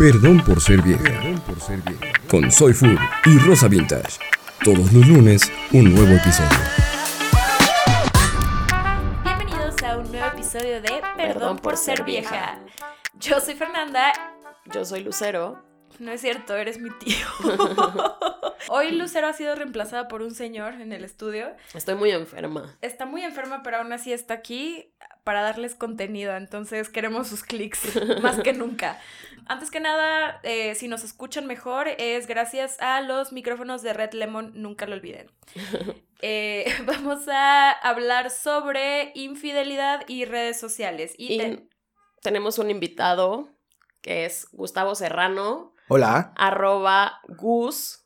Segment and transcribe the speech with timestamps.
[0.00, 1.20] Perdón por ser vieja.
[2.26, 4.18] Con Soy Food y Rosa Vintage.
[4.64, 6.58] Todos los lunes, un nuevo episodio.
[9.22, 12.60] Bienvenidos a un nuevo episodio de Perdón por ser vieja.
[13.18, 14.10] Yo soy Fernanda.
[14.72, 15.62] Yo soy Lucero.
[15.98, 17.26] No es cierto, eres mi tío.
[18.70, 21.54] Hoy Lucero ha sido reemplazada por un señor en el estudio.
[21.74, 22.74] Estoy muy enferma.
[22.80, 26.36] Está muy enferma, pero aún así está aquí para darles contenido.
[26.36, 27.80] Entonces queremos sus clics
[28.22, 28.98] más que nunca.
[29.46, 34.12] Antes que nada, eh, si nos escuchan mejor, es gracias a los micrófonos de Red
[34.12, 35.30] Lemon, nunca lo olviden.
[36.22, 41.14] Eh, vamos a hablar sobre infidelidad y redes sociales.
[41.16, 41.68] Y, Y te-
[42.20, 43.48] tenemos un invitado
[44.02, 46.34] que es Gustavo Serrano, Hola.
[46.36, 48.02] arroba Gus,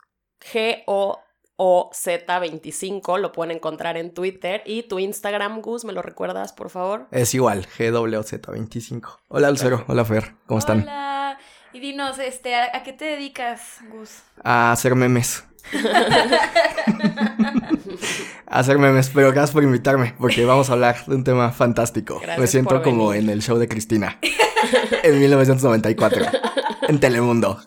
[1.57, 4.63] G-O-O-Z25, lo pueden encontrar en Twitter.
[4.67, 7.07] Y tu Instagram, Gus, ¿me lo recuerdas, por favor?
[7.11, 9.19] Es igual, GWZ25.
[9.29, 9.85] Hola, Lucero.
[9.89, 10.35] Hola, Fer.
[10.47, 10.83] ¿Cómo están?
[10.83, 11.39] Hola.
[11.73, 14.23] Y dinos, este, ¿a, a qué te dedicas, Gus?
[14.43, 15.45] A hacer memes.
[18.47, 22.17] a hacer memes, pero gracias por invitarme, porque vamos a hablar de un tema fantástico.
[22.21, 23.25] Gracias Me siento por como venir.
[23.25, 24.19] en el show de Cristina.
[25.03, 26.27] en 1994.
[26.89, 27.61] En Telemundo.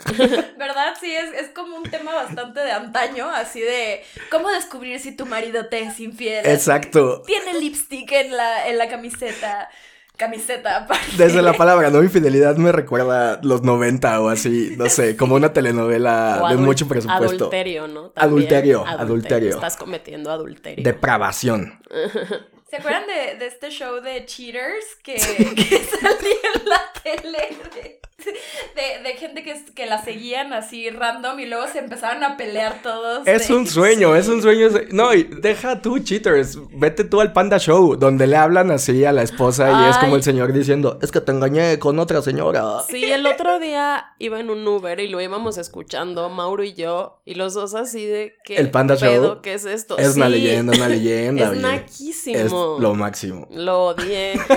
[0.57, 0.93] ¿Verdad?
[0.99, 5.25] Sí, es, es como un tema bastante de antaño, así de cómo descubrir si tu
[5.25, 6.45] marido te es infiel.
[6.45, 7.23] Exacto.
[7.25, 9.69] Tiene lipstick en la, en la camiseta.
[10.17, 11.05] Camiseta, aparte.
[11.15, 12.01] Desde la palabra, ¿no?
[12.01, 16.87] Infidelidad me recuerda los 90 o así, no sé, como una telenovela O de mucho
[16.87, 17.45] presupuesto.
[17.45, 18.13] Adulterio, ¿no?
[18.15, 19.51] Adulterio, adulterio.
[19.51, 20.83] Estás cometiendo adulterio.
[20.83, 21.79] Depravación.
[22.69, 25.13] ¿Se acuerdan de, de este show de Cheaters que,
[25.55, 27.57] que salía en la tele?
[27.73, 28.01] De,
[28.75, 32.81] de- de gente que, que la seguían así random y luego se empezaban a pelear
[32.81, 33.27] todos.
[33.27, 34.69] Es de- un sueño, es un sueño.
[34.91, 36.57] No, y deja tú, cheaters.
[36.71, 40.13] Vete tú al Panda Show, donde le hablan así a la esposa y es como
[40.13, 40.17] Ay.
[40.17, 42.81] el señor diciendo: Es que te engañé con otra señora.
[42.89, 47.21] Sí, el otro día iba en un Uber y lo íbamos escuchando, Mauro y yo,
[47.23, 49.95] y los dos así de que El Panda Show ¿Qué es esto?
[49.97, 51.53] Es una Sí, leyenda, una leyenda.
[51.53, 52.37] Es naquísimo.
[52.39, 53.47] Es lo máximo.
[53.51, 54.33] Lo odié.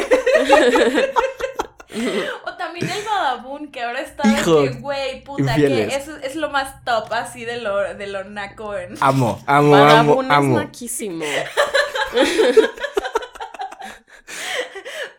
[2.46, 5.88] O también el Badabun, que ahora está Hijo, de que, güey, puta, infieles.
[5.88, 8.96] que eso es lo más top así de lo, de lo naco en...
[9.00, 10.58] Amo, amo, amo, Badabun es amo.
[10.58, 11.24] naquísimo.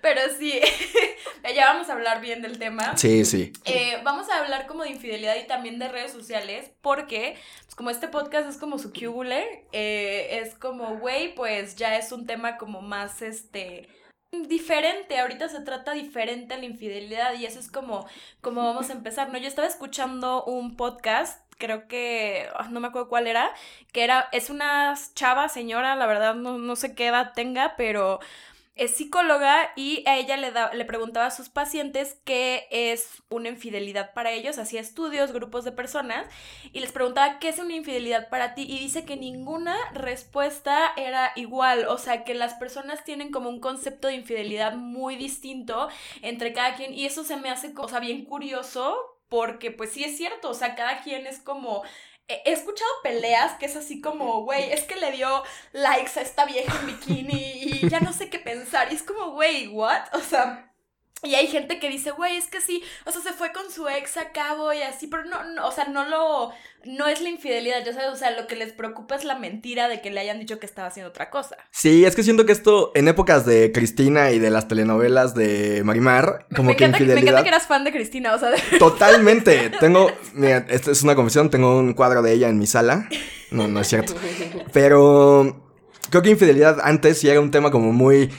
[0.02, 0.59] Pero sí,
[1.56, 2.98] ya vamos a hablar bien del tema.
[2.98, 3.53] Sí, sí.
[3.66, 7.90] Eh, vamos a hablar como de infidelidad y también de redes sociales, porque pues, como
[7.92, 12.58] este podcast es como su cubule, eh, es como, güey, pues ya es un tema
[12.58, 13.88] como más, este,
[14.31, 18.08] diferente, ahorita se trata diferente a la infidelidad y eso es como,
[18.42, 19.38] como vamos a empezar, ¿no?
[19.38, 23.52] Yo estaba escuchando un podcast, creo que, ah, no me acuerdo cuál era,
[23.91, 28.20] que era, es una chava, señora, la verdad no, no sé qué edad tenga, pero
[28.81, 33.50] es psicóloga y a ella le, da, le preguntaba a sus pacientes qué es una
[33.50, 36.25] infidelidad para ellos, hacía estudios, grupos de personas,
[36.74, 41.31] y les preguntaba qué es una infidelidad para ti, y dice que ninguna respuesta era
[41.36, 45.88] igual, o sea, que las personas tienen como un concepto de infidelidad muy distinto
[46.24, 48.97] entre cada quien, y eso se me hace, o sea, bien curioso,
[49.30, 51.84] porque pues sí es cierto, o sea, cada quien es como...
[52.28, 55.44] He escuchado peleas que es así como, güey, es que le dio
[55.74, 58.92] likes a esta vieja en bikini y ya no sé qué pensar.
[58.92, 60.02] Y es como, güey, ¿what?
[60.14, 60.71] O sea,
[61.24, 63.88] y hay gente que dice, güey, es que sí, o sea, se fue con su
[63.88, 66.50] ex a cabo y así, pero no, no, o sea, no lo,
[66.86, 69.88] no es la infidelidad, ya sabes, o sea, lo que les preocupa es la mentira
[69.88, 71.58] de que le hayan dicho que estaba haciendo otra cosa.
[71.70, 75.84] Sí, es que siento que esto, en épocas de Cristina y de las telenovelas de
[75.86, 77.34] Marimar, como me, que encanta, que- me infidelidad.
[77.34, 79.70] encanta que eras fan de Cristina, o sea, de- Totalmente.
[79.80, 83.08] Tengo, mira, esta es una confesión, tengo un cuadro de ella en mi sala.
[83.52, 84.16] No, no es cierto.
[84.74, 85.68] Pero
[86.09, 88.30] creo que infidelidad antes sí era un tema como muy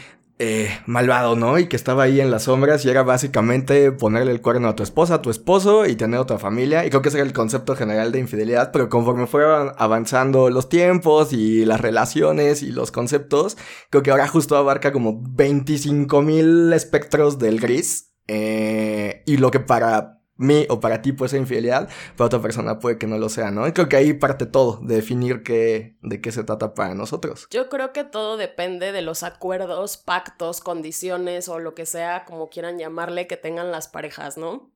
[0.44, 1.56] eh, malvado, ¿no?
[1.60, 4.82] Y que estaba ahí en las sombras y era básicamente ponerle el cuerno a tu
[4.82, 6.84] esposa, a tu esposo y tener otra familia.
[6.84, 10.68] Y creo que ese era el concepto general de infidelidad, pero conforme fueron avanzando los
[10.68, 13.56] tiempos y las relaciones y los conceptos,
[13.88, 18.12] creo que ahora justo abarca como 25 mil espectros del gris.
[18.26, 22.78] eh, y lo que para mí o para ti puede ser infidelidad, para otra persona
[22.78, 23.66] puede que no lo sea, ¿no?
[23.66, 27.46] Y creo que ahí parte todo, de definir qué, de qué se trata para nosotros.
[27.50, 32.50] Yo creo que todo depende de los acuerdos, pactos, condiciones o lo que sea, como
[32.50, 34.70] quieran llamarle, que tengan las parejas, ¿no?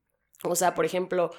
[0.44, 1.30] O sea, por ejemplo,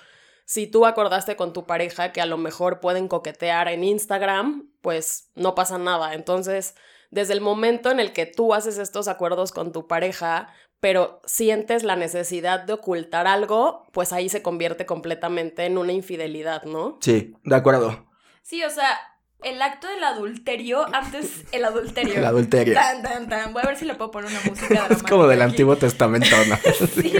[0.46, 5.30] si tú acordaste con tu pareja que a lo mejor pueden coquetear en Instagram, pues
[5.36, 6.14] no pasa nada.
[6.14, 6.76] Entonces,
[7.12, 11.84] desde el momento en el que tú haces estos acuerdos con tu pareja, pero sientes
[11.84, 16.98] la necesidad de ocultar algo, pues ahí se convierte completamente en una infidelidad, ¿no?
[17.02, 18.06] Sí, de acuerdo.
[18.44, 18.98] Sí, o sea,
[19.44, 22.16] el acto del adulterio, antes el adulterio.
[22.16, 22.74] El adulterio.
[22.74, 23.54] Tan, tan, tan.
[23.54, 25.51] Voy a ver si le puedo poner una música Es como del aquí.
[25.51, 26.57] Antiguo Testamento, ¿no?
[26.88, 27.13] Sí,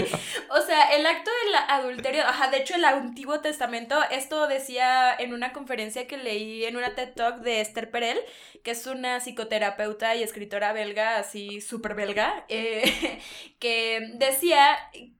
[0.50, 5.32] o sea, el acto del adulterio, ajá, de hecho el Antiguo Testamento, esto decía en
[5.32, 8.18] una conferencia que leí en una TED Talk de Esther Perel,
[8.64, 13.20] que es una psicoterapeuta y escritora belga, así súper belga, eh,
[13.60, 14.76] que decía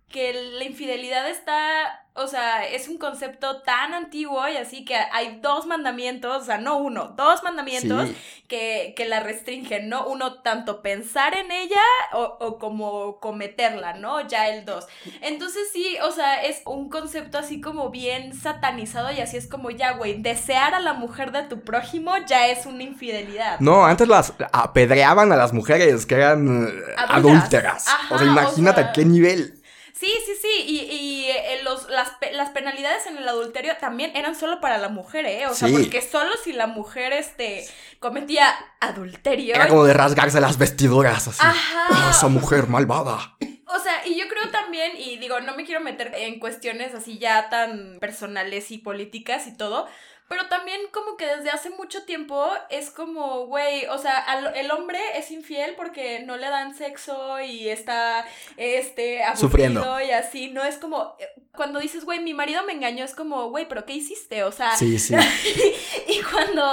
[0.08, 5.38] que la infidelidad está, o sea, es un concepto tan antiguo y así que hay
[5.43, 8.16] dos mandamientos, o sea, no uno, dos mandamientos Sí.
[8.49, 10.06] que, que la restringen, ¿no?
[10.06, 11.82] Uno, tanto pensar en ella
[12.14, 14.26] o, o como cometerla, ¿no?
[14.26, 14.87] Ya el dos.
[15.20, 19.70] Entonces sí, o sea, es un concepto así como bien satanizado y así es como
[19.70, 23.61] ya, güey, desear a la mujer de tu prójimo ya es una infidelidad.
[23.61, 27.87] No, antes las apedreaban a las mujeres que eran eh, adúlteras.
[27.88, 29.54] Ajá, o sea, imagínate o sea- qué nivel.
[29.98, 34.36] Sí, sí, sí, y, y, eh, los, las, las penalidades en el adulterio también eran
[34.36, 35.46] solo para la mujer, ¿eh?
[35.48, 35.74] O sea, Sí.
[35.74, 37.66] porque solo si la mujer, este,
[37.98, 39.54] cometía adulterio...
[39.56, 41.40] Era como de rasgarse las vestiduras así.
[41.42, 41.86] Ajá.
[41.90, 43.36] "Ah, esa mujer malvada.
[43.66, 47.18] O sea, y yo creo también, y digo, no me quiero meter en cuestiones así
[47.18, 49.88] ya tan personales y políticas y todo,
[50.28, 54.70] pero también como que desde hace mucho tiempo es como, güey, o sea, al- el
[54.70, 58.26] hombre es infiel porque no le dan sexo y está,
[58.56, 60.00] este, aburrido Sufriendo.
[60.02, 63.50] y así, no es como, eh, cuando dices, güey, mi marido me engañó, es como,
[63.50, 64.44] güey, pero ¿qué hiciste?
[64.44, 65.14] O sea, Sí, sí.
[66.08, 66.64] y cuando,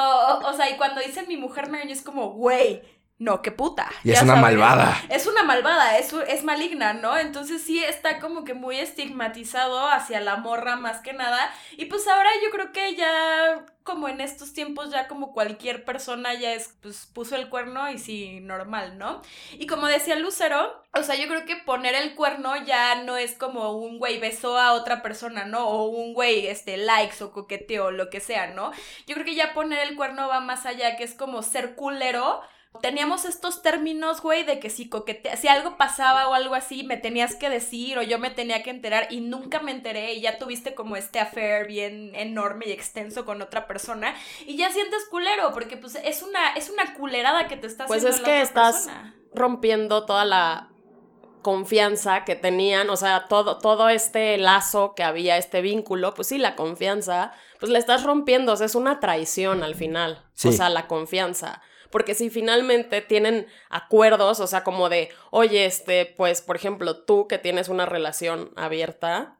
[0.47, 2.81] o sea, y cuando dicen mi mujer me engañó es como, güey,
[3.17, 3.89] no, qué puta.
[4.03, 4.41] Y es una sabes.
[4.41, 5.01] malvada.
[5.09, 7.17] Es una malvada, es, es maligna, ¿no?
[7.17, 11.49] Entonces sí está como que muy estigmatizado hacia la morra más que nada.
[11.77, 16.33] Y pues ahora yo creo que ya, como en estos tiempos, ya como cualquier persona
[16.33, 19.21] ya es, pues puso el cuerno y sí, normal, ¿no?
[19.53, 23.33] Y como decía Lucero, o sea, yo creo que poner el cuerno ya no es
[23.37, 25.69] como un güey besó a otra persona, ¿no?
[25.69, 28.71] O un güey, este, likes o coqueteo lo que sea, ¿no?
[29.07, 32.41] Yo creo que ya poner el cuerno va más allá, que es como ser culero.
[32.81, 34.89] Teníamos estos términos, güey, de que si
[35.37, 38.69] si algo pasaba o algo así, me tenías que decir o yo me tenía que
[38.69, 43.25] enterar y nunca me enteré y ya tuviste como este affair bien enorme y extenso
[43.25, 47.57] con otra persona y ya sientes culero porque pues es una es una culerada que
[47.57, 49.15] te estás Pues haciendo es la que otra estás persona.
[49.33, 50.69] rompiendo toda la
[51.41, 56.39] confianza que tenían, o sea, todo, todo este lazo que había, este vínculo, pues sí,
[56.39, 60.47] la confianza, pues le estás rompiendo, o sea, es una traición al final, Sí.
[60.47, 61.61] o sea, la confianza.
[61.95, 67.25] Porque si finalmente tienen acuerdos, o sea, como de, oye, este, pues, por ejemplo, tú
[67.29, 69.39] que tienes una relación abierta,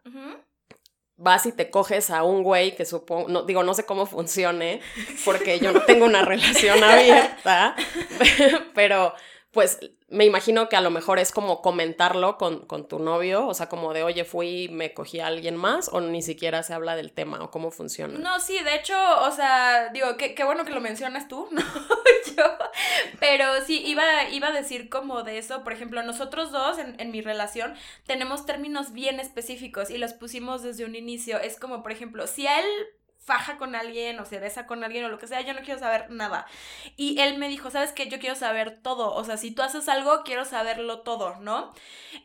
[1.18, 4.80] vas y te coges a un güey que supongo, no, digo, no sé cómo funcione,
[5.26, 7.76] porque yo no tengo una relación abierta,
[8.74, 9.14] pero
[9.56, 9.80] pues
[10.10, 13.70] me imagino que a lo mejor es como comentarlo con, con tu novio, o sea,
[13.70, 17.14] como de, oye, fui me cogí a alguien más, o ni siquiera se habla del
[17.14, 18.20] tema, o cómo funciona.
[18.20, 21.62] No, sí, de hecho, o sea, digo, qué, qué bueno que lo mencionas tú, no
[22.38, 22.44] yo.
[23.22, 27.12] Pero sí, iba, iba a decir como de eso, por ejemplo, nosotros dos en, en
[27.12, 27.76] mi relación
[28.06, 31.40] tenemos términos bien específicos y los pusimos desde un inicio.
[31.40, 32.66] Es como, por ejemplo, si él
[33.26, 35.80] faja con alguien o se besa con alguien o lo que sea, yo no quiero
[35.80, 36.46] saber nada.
[36.96, 38.08] Y él me dijo, ¿sabes qué?
[38.08, 39.14] Yo quiero saber todo.
[39.14, 41.74] O sea, si tú haces algo, quiero saberlo todo, ¿no?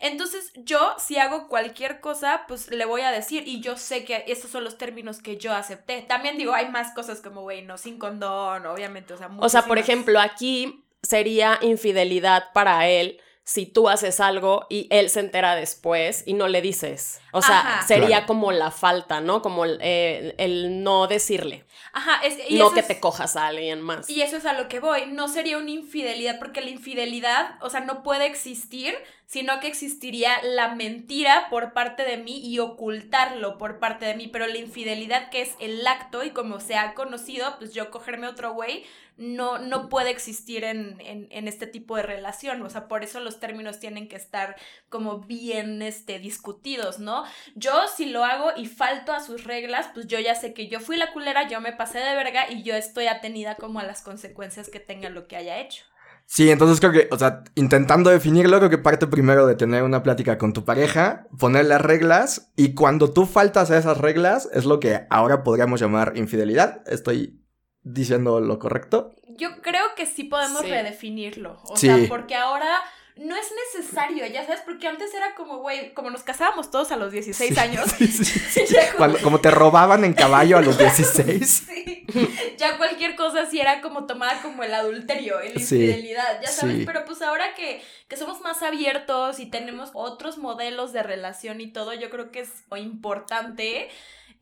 [0.00, 4.24] Entonces yo, si hago cualquier cosa, pues le voy a decir y yo sé que
[4.28, 6.02] estos son los términos que yo acepté.
[6.02, 9.62] También digo, hay más cosas como, güey, no, sin condón, obviamente, o sea, O sea,
[9.62, 13.20] por ejemplo, aquí sería infidelidad para él
[13.52, 17.20] si tú haces algo y él se entera después y no le dices.
[17.32, 17.86] O sea, Ajá.
[17.86, 18.26] sería Claro.
[18.26, 19.42] como la falta, ¿no?
[19.42, 21.64] Como el, eh, el no decirle.
[21.92, 24.08] Ajá, es, y no eso que es- te cojas a alguien más.
[24.08, 25.06] Y eso es a lo que voy.
[25.08, 28.94] No sería una infidelidad porque la infidelidad, o sea, no puede existir,
[29.26, 34.28] sino que existiría la mentira por parte de mí y ocultarlo por parte de mí.
[34.28, 38.28] Pero la infidelidad, que es el acto y como se ha conocido, pues yo cogerme
[38.28, 38.84] otro güey,
[39.20, 42.62] no, no puede existir en, en, este tipo de relación.
[42.62, 44.56] O sea, por eso los términos tienen que estar
[44.88, 47.24] como bien este, discutidos, ¿no?
[47.54, 50.80] Yo si lo hago y falto a sus reglas, pues yo ya sé que yo
[50.80, 54.00] fui la culera, yo me pasé de verga y yo estoy atenida como a las
[54.00, 55.84] consecuencias que tenga lo que haya hecho.
[56.24, 60.02] Sí, entonces creo que, o sea, intentando definirlo, creo que parte primero de tener una
[60.02, 64.64] plática con tu pareja, poner las reglas y cuando tú faltas a esas reglas es
[64.64, 66.82] lo que ahora podríamos llamar infidelidad.
[66.86, 67.39] Estoy
[67.82, 69.12] diciendo lo correcto.
[69.28, 70.68] Yo creo que sí podemos Sí.
[70.68, 71.60] redefinirlo.
[71.64, 71.86] O Sí.
[71.86, 72.80] sea, porque ahora
[73.16, 76.96] no es necesario, ya sabes, porque antes era como, güey, como nos casábamos todos a
[76.96, 77.84] los 16 Sí, años.
[77.98, 78.64] sí, sí.
[78.74, 81.66] ya como- Cuando, como te robaban en caballo a los 16.
[82.10, 82.26] Sí.
[82.58, 86.78] Ya cualquier cosa sí era como tomada como el adulterio, la Sí, infidelidad, ya sabes,
[86.78, 86.82] sí.
[86.84, 91.68] pero pues ahora que, que somos más abiertos y tenemos otros modelos de relación y
[91.70, 93.88] todo, yo creo que es importante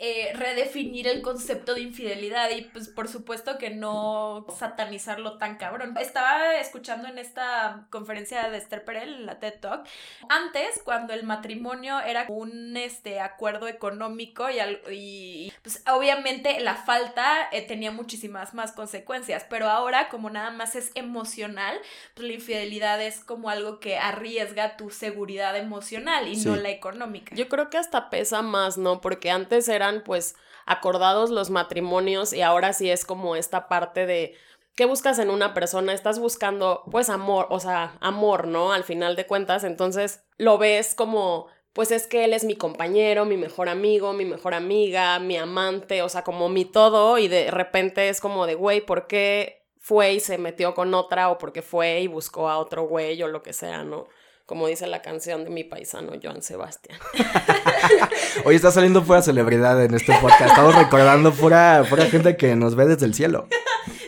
[0.01, 5.97] eh, redefinir el concepto de infidelidad y pues por supuesto que no satanizarlo tan cabrón.
[5.99, 9.89] Estaba escuchando en esta conferencia de Esther Perel, en la TED Talk,
[10.29, 14.61] antes cuando el matrimonio era un este, acuerdo económico y,
[14.93, 20.77] y pues obviamente la falta eh, tenía muchísimas más consecuencias, pero ahora como nada más
[20.77, 21.77] es emocional,
[22.15, 27.35] pues la infidelidad es como algo que arriesga tu seguridad emocional y no la económica.
[27.35, 29.01] Yo creo que hasta pesa más, ¿no?
[29.01, 34.37] Porque antes era pues acordados los matrimonios y ahora sí es como esta parte de
[34.75, 35.93] ¿qué buscas en una persona?
[35.93, 38.73] Estás buscando pues amor, o sea, amor, ¿no?
[38.73, 43.25] Al final de cuentas, entonces lo ves como pues es que él es mi compañero,
[43.25, 47.51] mi mejor amigo, mi mejor amiga, mi amante, o sea, como mi todo y de
[47.51, 51.63] repente es como de, güey, ¿por qué fue y se metió con otra o porque
[51.63, 54.07] fue y buscó a otro güey o lo que sea, ¿no?
[54.49, 56.99] Como dice la canción de mi paisano Joan Sebastián.
[58.47, 60.53] Hoy está saliendo pura celebridad en este podcast.
[60.53, 63.47] Estamos recordando pura, pura gente que nos ve desde el cielo.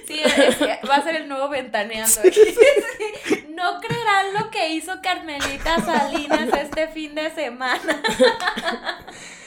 [0.06, 0.22] Sí,
[0.88, 2.22] va a ser el nuevo ventaneando.
[3.50, 8.02] No creerán lo que hizo Carmelita Salinas este fin de semana.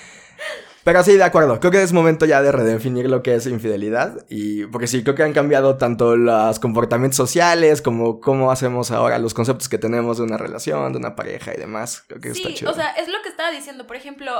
[0.84, 1.60] Pero sí, de acuerdo.
[1.60, 4.26] Creo que es momento ya de redefinir lo que es infidelidad.
[4.30, 9.18] Y porque sí, creo que han cambiado tanto los comportamientos sociales como cómo hacemos ahora
[9.18, 12.04] los conceptos que tenemos de una relación, de una pareja y demás.
[12.08, 12.72] Creo que sí, está chido.
[12.72, 13.88] O sea, es lo que estaba diciendo.
[13.88, 14.34] Por ejemplo,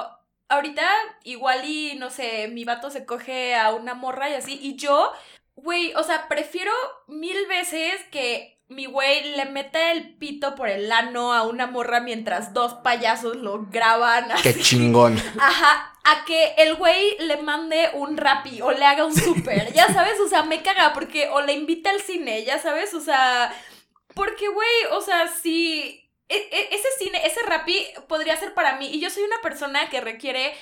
[0.50, 0.84] ahorita
[1.24, 4.60] igual y no sé, mi vato se coge a una morra y así.
[4.62, 5.12] Y yo,
[5.56, 6.72] güey, o sea, prefiero
[7.08, 12.00] mil veces que mi güey le mete el pito por el ano a una morra
[12.00, 14.26] mientras dos payasos lo graban.
[14.42, 15.18] Qué chingón.
[15.40, 15.93] Ajá.
[16.06, 19.72] A que el güey le mande un rapi o le haga un súper.
[19.76, 23.02] Ya sabes, o sea, me caga porque o le invita al cine, ya sabes, o
[23.02, 23.54] sea.
[24.14, 26.00] Porque, güey, o sea, si.
[26.30, 28.90] E, e, ese cine, ese rapi podría ser para mí.
[28.92, 30.54] Y yo soy una persona que requiere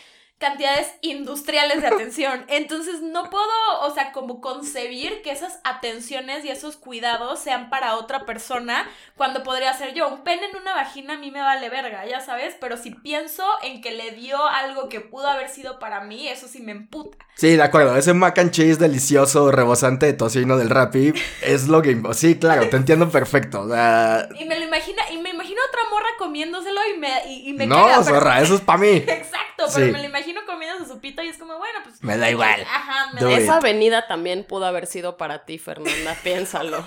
[0.42, 2.44] cantidades industriales de atención.
[2.50, 3.46] Entonces no puedo,
[3.84, 9.44] o sea, como concebir que esas atenciones y esos cuidados sean para otra persona cuando
[9.44, 10.10] podría ser yo.
[10.10, 13.44] Un pene en una vagina a mí me vale verga, ya sabes, pero si pienso
[13.64, 17.18] en que le dio algo que pudo haber sido para mí, eso sí me emputa.
[17.36, 21.82] Sí, de acuerdo, ese mac and cheese delicioso, rebosante de tocino del Rappi es lo
[21.82, 22.02] que...
[22.14, 23.66] Sí, claro, te entiendo perfecto.
[23.66, 28.04] Y me lo imagina, y me imagino otra morra comiéndoselo y me, y, me No,
[28.04, 28.88] zorra, eso es para mí.
[29.08, 32.04] Exacto, pero me lo imagino comiendo su sopita y es como, bueno, pues.
[32.04, 32.62] Me da igual.
[32.62, 36.84] Ajá, me da Esa avenida también pudo haber sido para ti, Fernanda, piénsalo.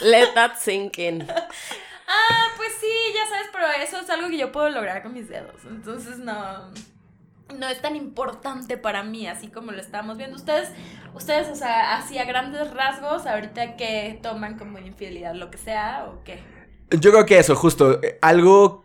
[0.00, 1.26] Let that sink in.
[1.28, 5.28] Ah, pues sí, ya sabes, pero eso es algo que yo puedo lograr con mis
[5.28, 5.64] dedos.
[5.64, 6.70] Entonces, no.
[7.56, 10.36] No es tan importante para mí, así como lo estamos viendo.
[10.36, 10.70] Ustedes,
[11.12, 16.06] ustedes, o sea, así a grandes rasgos, ahorita que toman como infidelidad, lo que sea,
[16.08, 16.42] o qué.
[16.90, 18.84] Yo creo que eso, justo, algo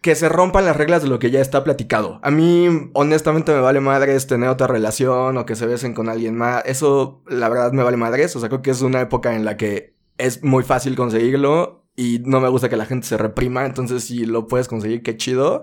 [0.00, 2.20] que se rompan las reglas de lo que ya está platicado.
[2.22, 6.36] A mí, honestamente, me vale madres tener otra relación o que se besen con alguien
[6.36, 6.62] más.
[6.64, 8.36] Eso, la verdad, me vale madres.
[8.36, 12.22] O sea, creo que es una época en la que es muy fácil conseguirlo y
[12.24, 13.66] no me gusta que la gente se reprima.
[13.66, 15.62] Entonces, si lo puedes conseguir, qué chido.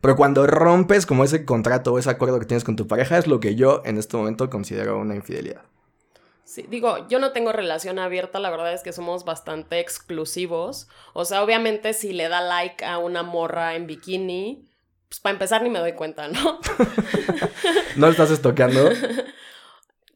[0.00, 3.26] Pero cuando rompes como ese contrato o ese acuerdo que tienes con tu pareja, es
[3.26, 5.62] lo que yo en este momento considero una infidelidad.
[6.44, 10.88] Sí, digo, yo no tengo relación abierta, la verdad es que somos bastante exclusivos.
[11.14, 14.68] O sea, obviamente si le da like a una morra en bikini,
[15.08, 16.60] pues para empezar ni me doy cuenta, ¿no?
[17.96, 18.90] ¿No estás estoqueando?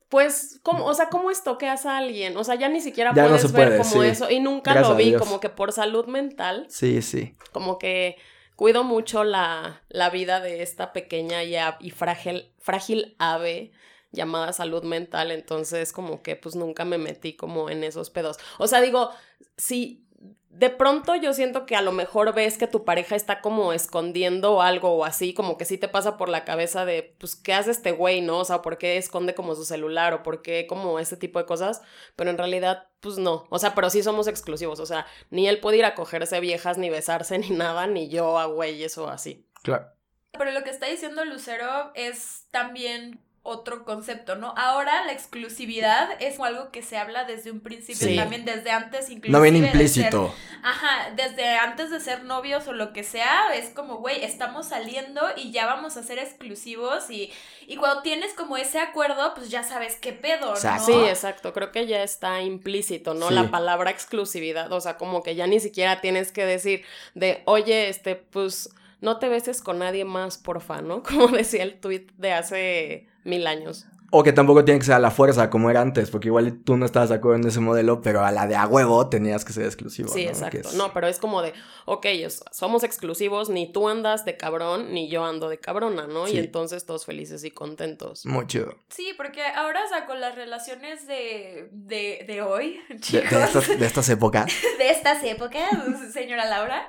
[0.08, 2.34] Pues, ¿cómo, o sea, ¿cómo estoqueas a alguien?
[2.38, 4.30] O sea, ya ni siquiera puedes ver como eso.
[4.30, 6.64] Y nunca lo vi, como que por salud mental.
[6.70, 7.34] Sí, sí.
[7.52, 8.16] Como que
[8.56, 13.70] cuido mucho la, la vida de esta pequeña y, y frágil, frágil ave
[14.12, 18.38] llamada salud mental, entonces como que pues nunca me metí como en esos pedos.
[18.58, 19.10] O sea, digo,
[19.56, 20.08] si
[20.50, 24.60] de pronto yo siento que a lo mejor ves que tu pareja está como escondiendo
[24.62, 27.70] algo o así, como que sí te pasa por la cabeza de, pues, ¿qué hace
[27.70, 28.38] este güey, no?
[28.38, 31.44] O sea, ¿por qué esconde como su celular o por qué como este tipo de
[31.44, 31.82] cosas?
[32.16, 33.46] Pero en realidad, pues no.
[33.50, 34.80] O sea, pero sí somos exclusivos.
[34.80, 38.38] O sea, ni él puede ir a cogerse viejas, ni besarse, ni nada, ni yo
[38.38, 39.46] a güey, eso así.
[39.62, 39.92] Claro.
[40.32, 44.52] Pero lo que está diciendo Lucero es también otro concepto, ¿no?
[44.56, 49.32] Ahora la exclusividad es algo que se habla desde un principio, también desde antes inclusive.
[49.32, 50.34] No bien implícito.
[50.62, 55.22] ajá, desde antes de ser novios o lo que sea, es como, güey, estamos saliendo
[55.36, 57.32] y ya vamos a ser exclusivos y,
[57.66, 60.84] y cuando tienes como ese acuerdo, pues ya sabes qué pedo, ¿no?
[60.84, 63.30] Sí, exacto, creo que ya está implícito, ¿no?
[63.30, 67.88] La palabra exclusividad, o sea, como que ya ni siquiera tienes que decir de, oye,
[67.88, 71.02] este, pues no te beses con nadie más, porfa, ¿no?
[71.08, 73.86] Como decía el tweet de hace mil años.
[74.10, 76.76] O que tampoco tiene que ser a la fuerza como era antes, porque igual tú
[76.78, 79.52] no estabas de acuerdo en ese modelo, pero a la de a huevo tenías que
[79.52, 80.08] ser exclusivo.
[80.08, 80.30] Sí, ¿no?
[80.30, 80.60] exacto.
[80.68, 81.52] Es- No, pero es como de,
[81.84, 82.06] ok,
[82.50, 86.26] somos exclusivos, ni tú andas de cabrón, ni yo ando de cabrona, ¿no?
[86.26, 86.36] Sí.
[86.36, 88.24] Y entonces todos felices y contentos.
[88.24, 88.74] Muy chido.
[88.88, 93.44] Sí, porque ahora, o sea, con las relaciones de, de, de hoy, De, chicos, de
[93.44, 94.46] estas, de estas épocas.
[94.78, 95.68] de estas épocas,
[96.14, 96.88] señora Laura,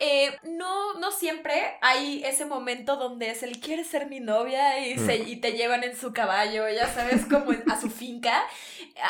[0.00, 4.98] eh, no, no siempre hay ese momento donde es el quiere ser mi novia y,
[4.98, 8.44] se, y te llevan en su caballo, ya sabes, como a su finca.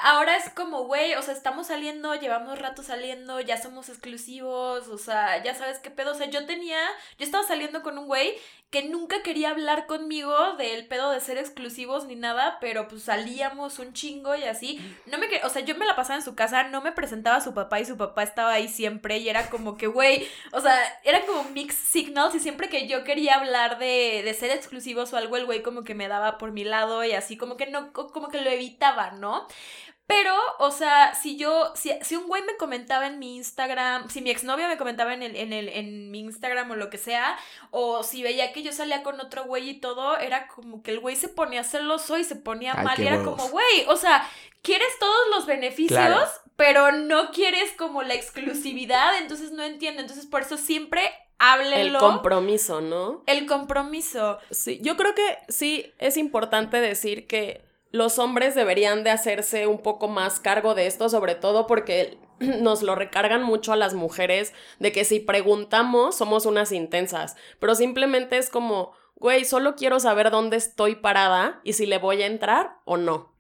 [0.02, 4.99] Ahora es como, güey, o sea, estamos saliendo, llevamos rato saliendo, ya somos exclusivos, o
[4.99, 6.12] sea, ya sabes qué pedo.
[6.12, 6.80] O sea, yo tenía,
[7.18, 8.35] yo estaba saliendo con un güey
[8.70, 13.78] que nunca quería hablar conmigo del pedo de ser exclusivos ni nada, pero pues salíamos
[13.78, 14.78] un chingo y así.
[15.06, 17.40] No me o sea, yo me la pasaba en su casa, no me presentaba a
[17.40, 20.76] su papá y su papá estaba ahí siempre y era como que, güey, o sea,
[21.04, 25.16] era como mixed signals y siempre que yo quería hablar de, de ser exclusivos o
[25.16, 27.92] algo, el güey como que me daba por mi lado y así como que no,
[27.94, 29.46] co- como que lo evitaba, ¿no?
[30.08, 34.22] Pero, o sea, si yo, si, si un güey me comentaba en mi Instagram, si
[34.22, 37.38] mi exnovia me comentaba en el, en el, en mi Instagram o lo que sea,
[37.70, 41.00] o si veía que yo salía con otro güey y todo, era como que el
[41.00, 43.36] güey se ponía celoso y se ponía Ay, mal y era huevos.
[43.36, 44.26] como, güey, o sea,
[44.62, 46.26] quieres todos los beneficios, Claro.
[46.56, 51.98] pero no quieres como la exclusividad, entonces no entiendo, entonces por eso siempre El háblenlo.
[52.00, 53.22] compromiso, ¿no?
[53.26, 54.38] el compromiso.
[54.50, 59.78] Sí, yo creo que sí es importante decir que los hombres deberían de hacerse un
[59.78, 64.52] poco más cargo de esto, sobre todo porque nos lo recargan mucho a las mujeres
[64.78, 70.30] de que si preguntamos somos unas intensas, pero simplemente es como, güey, solo quiero saber
[70.30, 73.37] dónde estoy parada y si le voy a entrar o no.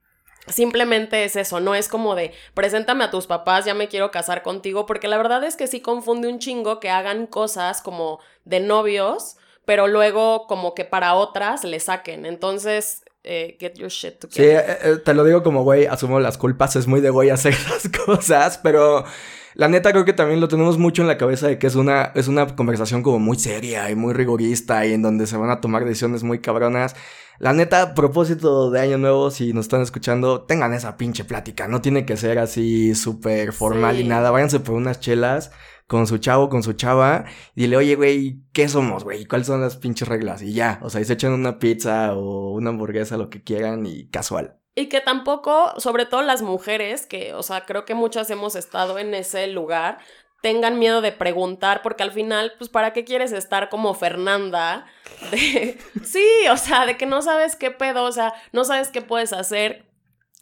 [0.46, 4.42] Simplemente es eso, no es como de preséntame a tus papás, ya me quiero casar
[4.42, 8.60] contigo, porque la verdad es que sí confunde un chingo que hagan cosas como de
[8.60, 9.36] novios,
[9.66, 12.24] pero luego como que para otras le saquen.
[12.24, 14.64] Entonces, eh, get your shit Sí, together.
[14.68, 17.52] eh, eh, te lo digo como güey, asumo las culpas, es muy de güey hacer
[17.54, 19.04] esas cosas, pero
[19.54, 22.12] la neta creo que también lo tenemos mucho en la cabeza de que es una,
[22.14, 25.60] es una conversación como muy seria y muy rigorista y en donde se van a
[25.60, 26.94] tomar decisiones muy cabronas.
[27.40, 31.80] La neta, propósito de Año Nuevo, si nos están escuchando, tengan esa pinche plática, no
[31.80, 34.02] tiene que ser así súper formal Sí.
[34.02, 35.52] y nada, váyanse por unas chelas
[35.88, 37.24] con su chavo, con su chava,
[37.56, 39.24] y dile, oye, güey, ¿qué somos, güey?
[39.24, 40.42] ¿Cuáles son las pinches reglas?
[40.42, 43.86] Y ya, o sea, y se echan una pizza o una hamburguesa, lo que quieran,
[43.86, 44.58] y casual.
[44.74, 48.98] Y que tampoco, sobre todo las mujeres, que, o sea, creo que muchas hemos estado
[48.98, 49.98] en ese lugar,
[50.42, 54.86] tengan miedo de preguntar, porque al final, pues, ¿para qué quieres estar como Fernanda?
[56.04, 59.32] Sí, o sea, de que no sabes qué pedo, o sea, no sabes qué puedes
[59.32, 59.87] hacer,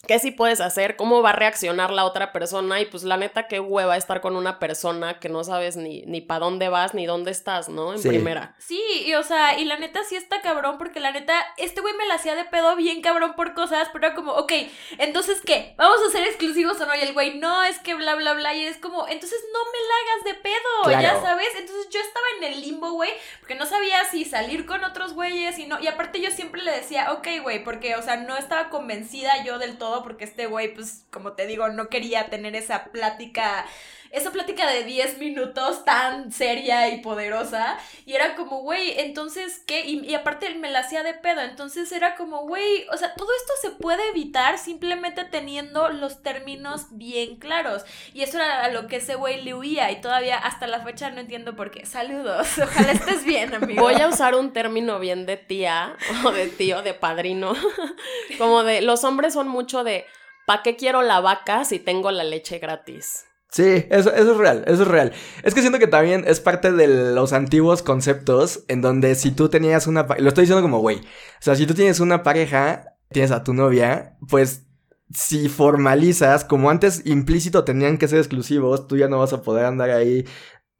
[0.07, 3.49] qué sí puedes hacer, cómo va a reaccionar la otra persona, y pues la neta,
[3.49, 7.07] qué hueva estar con una persona que no sabes ni, ni para dónde vas, ni
[7.07, 7.93] dónde estás, ¿no?
[7.93, 8.09] En Sí.
[8.09, 8.55] primera.
[8.59, 11.95] Sí, y o sea, y la neta sí está cabrón, porque la neta, este güey
[11.95, 14.53] me la hacía de pedo bien cabrón por cosas, pero era como, ok,
[14.99, 15.75] entonces, ¿qué?
[15.77, 16.95] ¿Vamos a ser exclusivos o no?
[16.95, 19.79] Y el güey, no, es que bla, bla, bla, y es como, entonces no me
[19.89, 23.67] la hagas de pedo, ya sabes, entonces yo estaba en el limbo, güey, porque no
[23.67, 27.27] sabía si salir con otros güeyes y no, y aparte yo siempre le decía, ok,
[27.43, 31.33] güey, porque, o sea, no estaba convencida yo del todo, porque este güey, pues, como
[31.33, 33.67] te digo, no quería tener esa plática
[34.11, 37.79] esa plática de 10 minutos tan seria y poderosa.
[38.05, 39.87] Y era como, güey, entonces, ¿qué?
[39.87, 41.41] Y, y aparte me la hacía de pedo.
[41.41, 46.87] Entonces era como, güey, o sea, todo esto se puede evitar simplemente teniendo los términos
[46.91, 47.85] bien claros.
[48.15, 49.91] Y eso era a lo que ese güey le huía.
[49.91, 51.87] Y todavía hasta la fecha no entiendo por qué.
[51.87, 52.59] Saludos.
[52.63, 53.83] Ojalá estés bien, amigo.
[53.83, 57.55] Voy a usar un término bien de tía o de tío, de padrino.
[58.39, 60.07] Como de los hombres son mucho de
[60.47, 63.27] ¿para qué quiero la vaca si tengo la leche gratis?
[63.51, 65.13] Sí, eso, eso es real, eso es real.
[65.43, 69.49] Es que siento que también es parte de los antiguos conceptos en donde si tú
[69.49, 70.03] tenías una...
[70.19, 70.99] Lo estoy diciendo como güey.
[70.99, 71.03] O
[71.41, 74.67] sea, si tú tienes una pareja, tienes a tu novia, pues
[75.15, 79.65] si formalizas, como antes implícito tenían que ser exclusivos, tú ya no vas a poder
[79.65, 80.27] andar ahí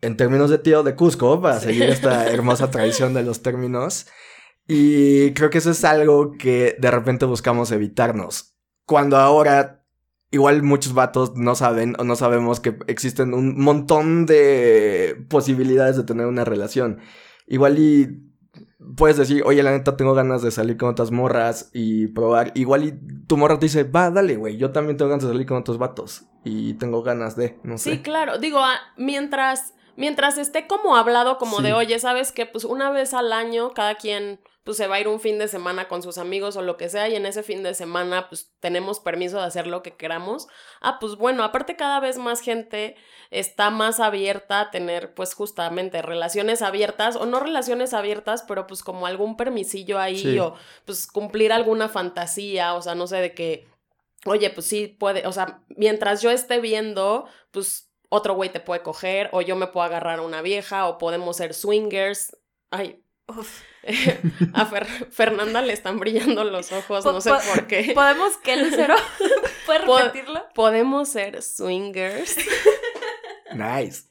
[0.01, 4.07] en términos de tío de Cusco para seguir esta hermosa tradición de los términos.
[4.69, 8.57] Y creo que eso es algo que de repente buscamos evitarnos.
[8.85, 9.76] Cuando ahora
[10.31, 16.05] igual muchos vatos no saben o no sabemos que existen un montón de posibilidades de
[16.05, 17.01] tener una relación.
[17.47, 18.23] Igual y
[18.97, 22.53] puedes decir, oye, la neta tengo ganas de salir con otras morras y probar.
[22.55, 25.47] Igual y tu morra te dice, va, dale, güey, yo también tengo ganas de salir
[25.47, 27.93] con otros vatos y tengo ganas de, no sé.
[27.93, 28.39] Sí, claro.
[28.39, 32.45] Digo, ah, mientras Mientras esté como hablado, como de, oye, ¿sabes qué?
[32.45, 35.47] Pues una vez al año, cada quien pues se va a ir un fin de
[35.47, 38.53] semana con sus amigos o lo que sea, y en ese fin de semana, pues
[38.59, 40.49] tenemos permiso de hacer lo que queramos.
[40.81, 42.97] Ah, pues bueno, aparte cada vez más gente
[43.31, 48.83] está más abierta a tener, pues justamente, relaciones abiertas, o no relaciones abiertas, pero pues
[48.83, 50.39] como algún permisillo ahí, Sí.
[50.41, 53.69] o pues cumplir alguna fantasía, o sea, no sé, de que,
[54.25, 58.83] oye, pues sí puede, o sea, mientras yo esté viendo, pues otro güey te puede
[58.83, 62.37] coger, o yo me puedo agarrar a una vieja, o podemos ser swingers.
[62.71, 63.63] Ay, Uf.
[64.55, 67.93] a Fer- Fernanda le están brillando los ojos, Po- no sé po- por qué.
[67.95, 68.95] ¿Podemos qué, Lucero?
[69.67, 70.47] ¿Puedes Po- repetirlo?
[70.55, 72.37] Podemos ser swingers.
[73.53, 74.05] Nice.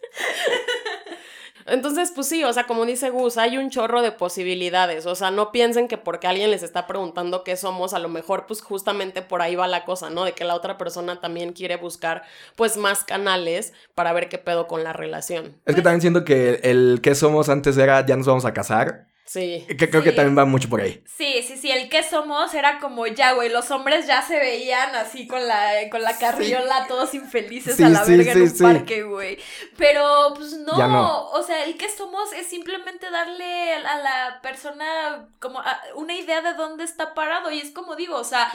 [1.66, 5.06] Entonces, pues sí, o sea, como dice Gus, hay un chorro de posibilidades.
[5.08, 8.46] O sea, no piensen que porque alguien les está preguntando qué somos, a lo mejor,
[8.46, 10.26] pues justamente por ahí va la cosa, ¿no?
[10.26, 12.24] De que la otra persona también quiere buscar,
[12.56, 15.56] pues, más canales para ver qué pedo con la relación.
[15.66, 19.08] Es que también siento que el que somos antes era ya nos vamos a casar.
[19.26, 19.66] Sí.
[19.68, 20.16] Que creo que Sí.
[20.16, 21.04] también va mucho por ahí.
[21.18, 24.96] Sí, sí, sí, el que somos era como ya, güey, los hombres ya se veían
[24.96, 29.02] así con la, con la carriola, todos infelices Sí, a la verga en un parque,
[29.04, 29.40] güey.
[29.78, 35.60] Pero, pues no, o sea, el que somos es simplemente darle a la persona como
[35.60, 38.52] a- una idea de dónde está parado y es como digo, o sea...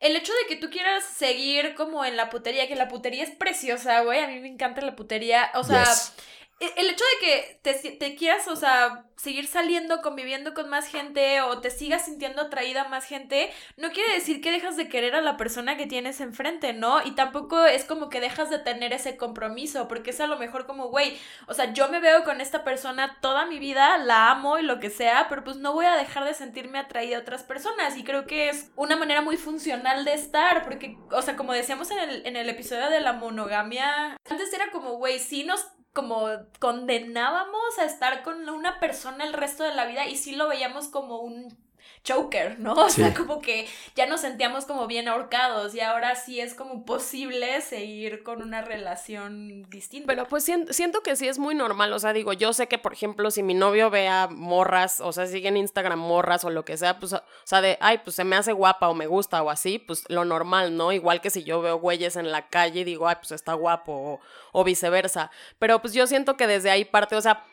[0.00, 3.30] El hecho de que tú quieras seguir como en la putería, que la putería es
[3.30, 6.12] preciosa, güey, a mí me encanta la putería, o sea, Yes.
[6.60, 10.86] E- el hecho de que te, te quieras, o sea, seguir saliendo, conviviendo con más
[10.86, 14.88] gente o te sigas sintiendo atraída a más gente, no quiere decir que dejas de
[14.88, 17.04] querer a la persona que tienes enfrente, ¿no?
[17.04, 20.66] Y tampoco es como que dejas de tener ese compromiso, porque es a lo mejor
[20.66, 24.58] como, güey, o sea, yo me veo con esta persona toda mi vida, la amo
[24.58, 27.42] y lo que sea, pero pues no voy a dejar de sentirme atraída a otras
[27.44, 31.52] personas y creo que es una manera muy funcional de estar, porque, o sea, como
[31.52, 35.66] decíamos en el, en el episodio de la monogamia, antes era como, güey, sí nos
[35.94, 36.28] como
[36.60, 40.88] condenábamos a estar con una persona el resto de la vida y sí lo veíamos
[40.88, 41.56] como un
[42.02, 42.74] choker, ¿no?
[42.84, 46.84] O sea, como que ya nos sentíamos como bien ahorcados y ahora sí es como
[46.84, 50.06] posible seguir con una relación distinta.
[50.06, 52.76] Pero pues sien- siento que sí es muy normal, o sea, digo, yo sé que,
[52.78, 56.50] por ejemplo, si mi novio ve a morras, o sea, sigue en Instagram morras o
[56.50, 59.06] lo que sea, pues, o sea, de, ay, pues se me hace guapa o me
[59.06, 60.92] gusta o así, pues lo normal, ¿no?
[60.92, 63.92] Igual que si yo veo güeyes en la calle y digo, ay, pues está guapo
[63.92, 64.20] o,
[64.54, 65.30] o viceversa.
[65.58, 67.44] Pero pues yo siento que desde ahí parte, o sea,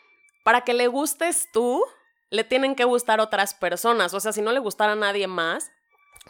[0.44, 1.84] para que le gustes tú,
[2.30, 5.72] le tienen que gustar otras personas, o sea, si no le gustara a nadie más,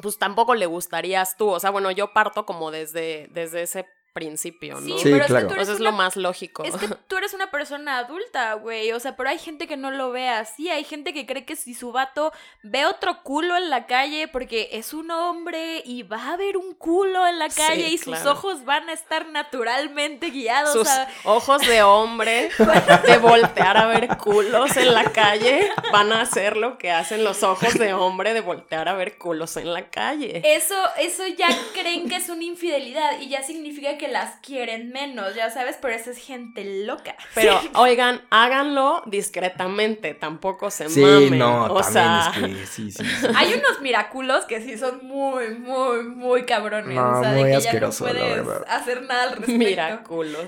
[0.01, 4.81] pues tampoco le gustarías tú, o sea, bueno, yo parto como desde, desde ese principio,
[4.81, 4.99] ¿no?
[4.99, 5.39] Sí, Sí, pero claro.
[5.39, 6.65] es que tú eres es una lo más lógico.
[6.65, 8.93] Es que tú eres una persona adulta, güey.
[8.93, 10.69] O sea, pero hay gente que no lo ve así.
[10.69, 14.69] Hay gente que cree que si su vato ve otro culo en la calle porque
[14.73, 18.25] es un hombre y va a ver un culo en la Sí, calle y sus
[18.27, 21.09] ojos van a estar naturalmente guiados Sus a...
[21.25, 22.51] ojos de hombre
[23.07, 27.43] de voltear a ver culos en la calle van a hacer lo que hacen los
[27.43, 30.41] ojos de hombre de voltear a ver culos en la calle.
[30.45, 35.35] Eso, eso ya creen que es una infidelidad y ya significa que las quieren menos,
[35.35, 37.15] ya sabes, pero esa es gente loca.
[37.35, 41.39] Pero, oigan, háganlo discretamente, tampoco se Sí, mamen.
[41.39, 43.27] no, o también sea, es que sí, sí, sí.
[43.37, 46.95] Hay unos miraculos que sí son muy, muy, muy cabrones.
[46.95, 48.65] No, o sea, muy de que asqueroso, ya no puedes verdad.
[48.69, 49.53] hacer nada al respecto.
[49.59, 50.47] mira culos.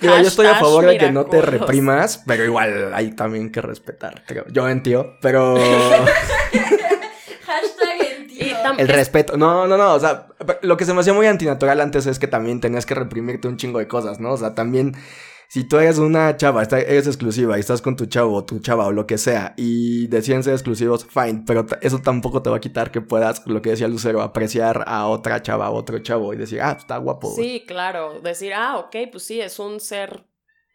[0.00, 1.60] Digo, yo estoy a favor de que no te miraculos.
[1.60, 4.44] reprimas, pero igual hay también que respetar, creo.
[4.48, 6.10] Yo entiendo, pero Hashtag Y entiendo.
[8.62, 9.36] Tam- el es- respeto.
[9.36, 9.94] No, no, no.
[9.94, 10.26] O sea,
[10.62, 13.56] lo que se me hacía muy antinatural antes es que también tenías que reprimirte un
[13.56, 14.32] chingo de cosas, ¿no?
[14.32, 14.94] O sea, también.
[15.50, 18.58] Si tú eres una chava, está- eres exclusiva y estás con tu chavo o tu
[18.58, 22.56] chava o lo que sea y deciden ser exclusivos, fine, pero eso tampoco te va
[22.58, 26.34] a quitar que puedas, lo que decía Lucero, apreciar a otra chava o otro chavo
[26.34, 27.30] y decir, ah, está guapo.
[27.30, 27.42] güey".
[27.60, 28.20] Sí, claro.
[28.20, 30.22] Decir, ah, ok, pues sí, es un ser,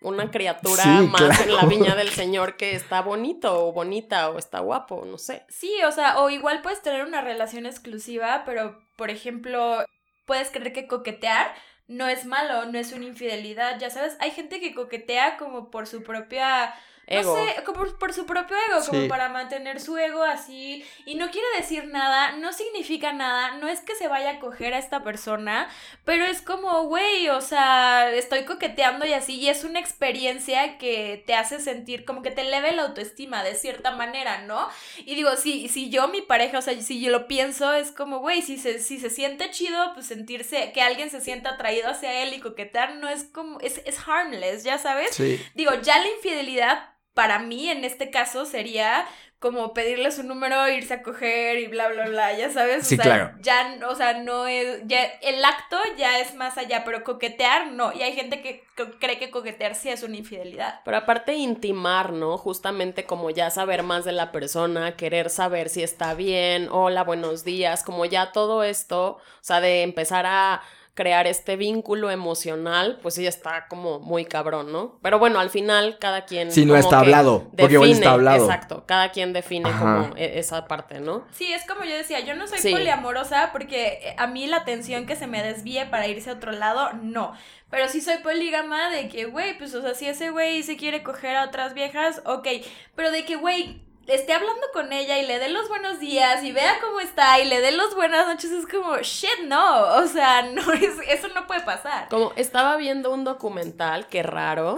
[0.03, 4.37] una criatura Sí, más en la viña del Señor que está bonito o bonita o
[4.37, 5.45] está guapo, no sé.
[5.49, 9.83] Sí, o sea, o igual puedes tener una relación exclusiva, pero, por ejemplo,
[10.25, 11.53] puedes creer que coquetear
[11.87, 15.87] no es malo, no es una infidelidad, ya sabes, hay gente que coquetea como por
[15.87, 16.73] su propia...
[17.07, 17.37] Ego.
[17.37, 20.85] No sé, como por, su propio ego, como para mantener su ego así.
[21.05, 24.73] Y no quiere decir nada, no significa nada, no es que se vaya a coger
[24.73, 25.69] a esta persona,
[26.05, 31.23] pero es como, güey, o sea, estoy coqueteando y así, y es una experiencia que
[31.27, 34.69] te hace sentir como que te eleve la autoestima de cierta manera, ¿no?
[34.99, 38.19] Y digo, si, si yo, mi pareja, o sea, si yo lo pienso, es como,
[38.19, 42.23] güey, si se, si se siente chido, pues sentirse, que alguien se sienta atraído hacia
[42.23, 45.15] él y coquetear no es como, es, es harmless, ya sabes.
[45.15, 45.41] Sí.
[45.55, 49.05] Digo, ya la infidelidad para mí en este caso sería
[49.39, 52.87] como pedirle su número, irse a coger y bla, bla, bla, ya sabes.
[52.87, 53.31] Sí, o sea, claro.
[53.41, 57.91] Ya, o sea, no es, ya, el acto ya es más allá, pero coquetear no.
[57.91, 60.79] Y hay gente que co- cree que coquetear sí es una infidelidad.
[60.85, 62.37] Pero aparte intimar, ¿no?
[62.37, 67.43] Justamente como ya saber más de la persona, querer saber si está bien, hola, buenos
[67.43, 70.61] días, como ya todo esto, o sea, de empezar a
[70.93, 74.99] crear este vínculo emocional, pues sí está como muy cabrón, ¿no?
[75.01, 76.51] Pero bueno, al final cada quien...
[76.51, 78.43] Sí, no está hablado, porque igual está hablado.
[78.45, 79.79] Exacto, cada quien define Ajá.
[80.03, 81.25] como e- esa parte, ¿no?
[81.31, 82.71] Sí, es como yo decía, yo no soy Sí.
[82.71, 86.51] poliamorosa porque eh, a mí la atención que se me desvíe para irse a otro
[86.51, 87.33] lado, no.
[87.71, 91.01] Pero sí soy polígama de que, güey, pues, o sea, si ese güey se quiere
[91.01, 92.47] coger a otras viejas, ok.
[92.95, 96.51] Pero de que, güey, esté hablando con ella y le dé los buenos días y
[96.51, 99.95] vea cómo está y le dé los buenas noches, es como, shit, no.
[99.95, 102.09] O sea, no es, eso no puede pasar.
[102.09, 104.77] Como estaba viendo un documental, qué raro.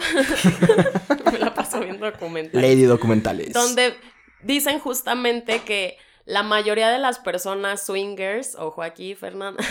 [1.31, 2.69] Me la paso viendo documentales.
[2.69, 3.53] Lady documentales.
[3.53, 3.97] Donde
[4.43, 9.63] dicen justamente que la mayoría de las personas swingers, ojo aquí, Fernanda,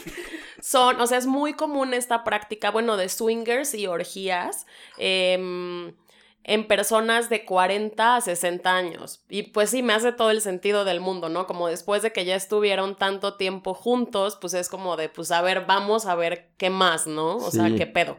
[0.60, 4.66] son, o sea, es muy común esta práctica, bueno, de swingers y orgías.
[4.98, 5.94] em,
[6.44, 9.24] en personas de 40 a 60 años.
[9.28, 11.46] Y pues sí, me hace todo el sentido del mundo, ¿no?
[11.46, 15.42] Como después de que ya estuvieron tanto tiempo juntos, pues es como de, pues a
[15.42, 17.36] ver, vamos a ver qué más, ¿no?
[17.36, 18.18] O sea, qué pedo.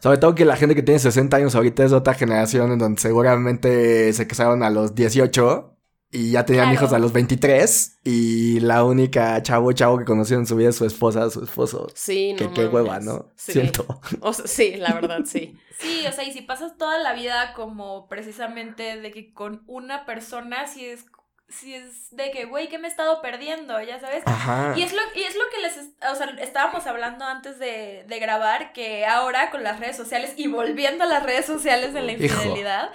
[0.00, 2.78] Sobre todo que la gente que tiene 60 años ahorita es de otra generación en
[2.78, 5.77] donde seguramente se casaron a los 18
[6.10, 6.74] y ya tenían Claro.
[6.80, 10.76] hijos a los 23 y la única chavo chavo que conoció en su vida es
[10.76, 11.88] su esposa, su esposo.
[11.94, 13.30] Sí, no que qué hueva, ¿no?
[13.36, 13.52] Sí.
[13.52, 14.00] Siento.
[14.20, 15.58] O sea, sí, la verdad, sí.
[15.78, 20.06] Sí, o sea, y si pasas toda la vida como precisamente de que con una
[20.06, 21.04] persona, si es,
[21.48, 23.80] si es de que, güey, ¿qué me he estado perdiendo?
[23.82, 24.24] Ya sabes.
[24.26, 24.74] Ajá.
[24.76, 28.04] Y es lo, y es lo que les, es- o sea, estábamos hablando antes de,
[28.08, 32.02] de grabar, que ahora con las redes sociales y volviendo a las redes sociales de
[32.02, 32.24] la Hijo.
[32.24, 32.90] infidelidad,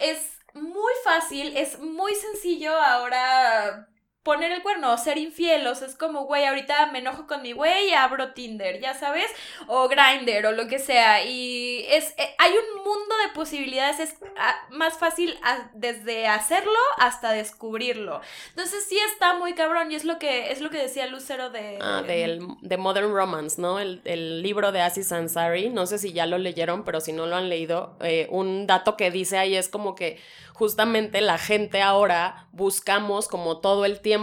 [0.00, 3.88] es muy fácil, es muy sencillo ahora
[4.26, 7.42] poner el cuerno o ser infiel, o sea, es como, güey, ahorita me enojo con
[7.42, 9.30] mi güey y abro Tinder, ya sabes,
[9.68, 14.16] o Grindr o lo que sea, y es, eh, hay un mundo de posibilidades, es
[14.36, 18.20] ah, más fácil ah, desde hacerlo hasta descubrirlo.
[18.48, 21.78] Entonces sí está muy cabrón y es lo que es lo que decía Lucero de
[21.80, 23.78] Ah, del, de Modern Romance, ¿no?
[23.78, 25.70] El, el libro de Aziz Ansari.
[25.70, 28.96] No sé si ya lo leyeron, pero si no lo han leído, eh, un dato
[28.96, 30.18] que dice ahí es como que
[30.52, 34.15] justamente la gente ahora buscamos como todo el tiempo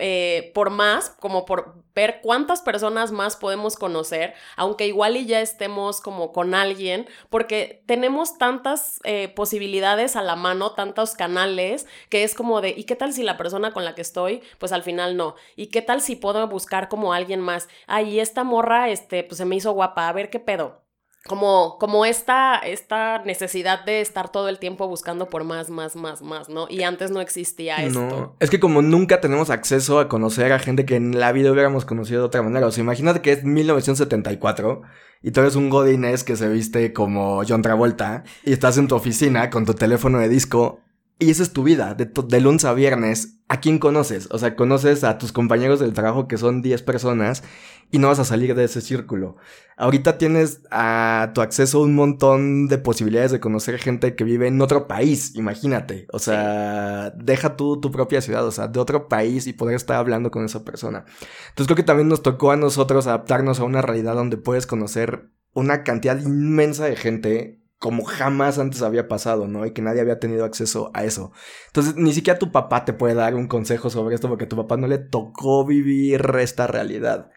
[0.00, 5.40] eh, por más, como por ver cuántas personas más podemos conocer, aunque igual y ya
[5.40, 12.22] estemos como con alguien, porque tenemos tantas eh, posibilidades a la mano, tantos canales, que
[12.22, 14.84] es como de, ¿y qué tal si la persona con la que estoy, pues al
[14.84, 15.34] final no?
[15.56, 17.68] ¿Y qué tal si puedo buscar como alguien más?
[17.88, 20.87] Ay, esta morra, este, pues se me hizo guapa, a ver qué pedo.
[21.28, 26.22] Como, como esta, esta necesidad de estar todo el tiempo buscando por más, más, más,
[26.22, 26.66] más, ¿no?
[26.68, 28.00] Y antes no existía esto.
[28.00, 31.52] No, es que como nunca tenemos acceso a conocer a gente que en la vida
[31.52, 32.66] hubiéramos conocido de otra manera.
[32.66, 34.82] O sea, imagínate que es 1974
[35.22, 38.94] y tú eres un godinés que se viste como John Travolta y estás en tu
[38.94, 40.80] oficina con tu teléfono de disco
[41.20, 43.40] y esa es tu vida, de, lunes a viernes.
[43.48, 44.28] ¿A quién conoces?
[44.30, 47.42] O sea, conoces a tus compañeros del trabajo que son 10 personas
[47.90, 49.36] y no vas a salir de ese círculo.
[49.76, 54.60] Ahorita tienes a tu acceso un montón de posibilidades de conocer gente que vive en
[54.60, 56.06] otro país, imagínate.
[56.12, 59.96] O sea, deja tú tu propia ciudad, o sea, de otro país y poder estar
[59.96, 61.04] hablando con esa persona.
[61.48, 65.30] Entonces creo que también nos tocó a nosotros adaptarnos a una realidad donde puedes conocer
[65.54, 69.64] una cantidad inmensa de gente como jamás antes había pasado, ¿no?
[69.64, 71.32] Y que nadie había tenido acceso a eso.
[71.68, 74.76] Entonces, ni siquiera tu papá te puede dar un consejo sobre esto porque tu papá
[74.76, 77.30] no le tocó vivir esta realidad.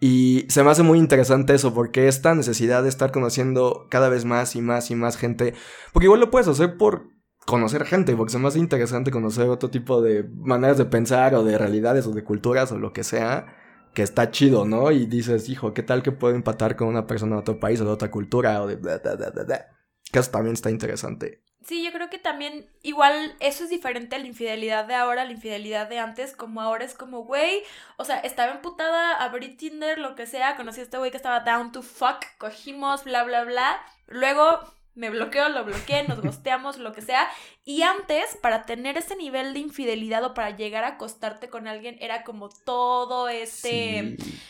[0.00, 4.24] Y se me hace muy interesante eso, porque esta necesidad de estar conociendo cada vez
[4.24, 5.54] más y más y más gente,
[5.92, 7.10] porque igual lo puedes hacer por
[7.46, 11.44] conocer gente, porque se me hace interesante conocer otro tipo de maneras de pensar o
[11.44, 13.46] de realidades o de culturas o lo que sea,
[13.94, 14.90] que está chido, ¿no?
[14.90, 17.84] Y dices, hijo, ¿qué tal que puedo empatar con una persona de otro país o
[17.84, 18.76] de otra cultura o de...
[18.76, 19.66] bla, bla, bla, bla, bla?
[20.12, 21.42] Que eso también está interesante.
[21.64, 25.32] Sí, yo creo que también igual eso es diferente a la infidelidad de ahora, la
[25.32, 27.62] infidelidad de antes, como ahora es como, güey,
[27.96, 31.40] o sea, estaba emputada, abrí Tinder, lo que sea, conocí a este güey que estaba
[31.40, 34.60] down to fuck, cogimos, bla, bla, bla, luego
[34.94, 37.28] me bloqueó, lo bloqueé, nos gosteamos, lo que sea,
[37.64, 41.96] y antes, para tener ese nivel de infidelidad o para llegar a acostarte con alguien,
[42.00, 44.16] era como todo este...
[44.18, 44.40] Sí.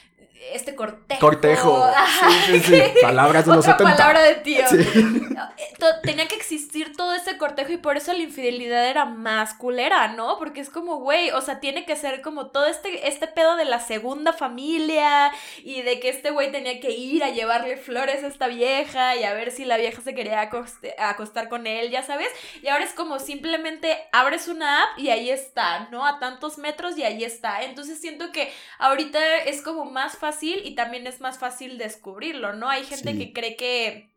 [0.53, 1.21] Este cortejo.
[1.21, 1.85] Cortejo.
[1.97, 2.71] Ajá, Sí, sí, sí.
[2.73, 3.97] que- Palabras de los Otra 70.
[3.97, 4.65] palabra de tío.
[6.03, 10.39] Tenía que existir todo ese cortejo y por eso la infidelidad era más culera, ¿no?
[10.39, 13.65] Porque es como, güey, o sea, tiene que ser como todo este, este pedo de
[13.65, 18.29] la segunda familia y de que este güey tenía que ir a llevarle flores a
[18.29, 22.03] esta vieja y a ver si la vieja se quería acoste- acostar con él, ya
[22.03, 22.29] sabes.
[22.63, 26.07] Y ahora es como simplemente abres una app y ahí está, ¿no?
[26.07, 27.63] A tantos metros y ahí está.
[27.63, 32.71] Entonces siento que ahorita es como más fácil y también es más fácil descubrirlo, ¿no?
[32.71, 33.19] Hay gente Sí.
[33.19, 34.11] que cree que...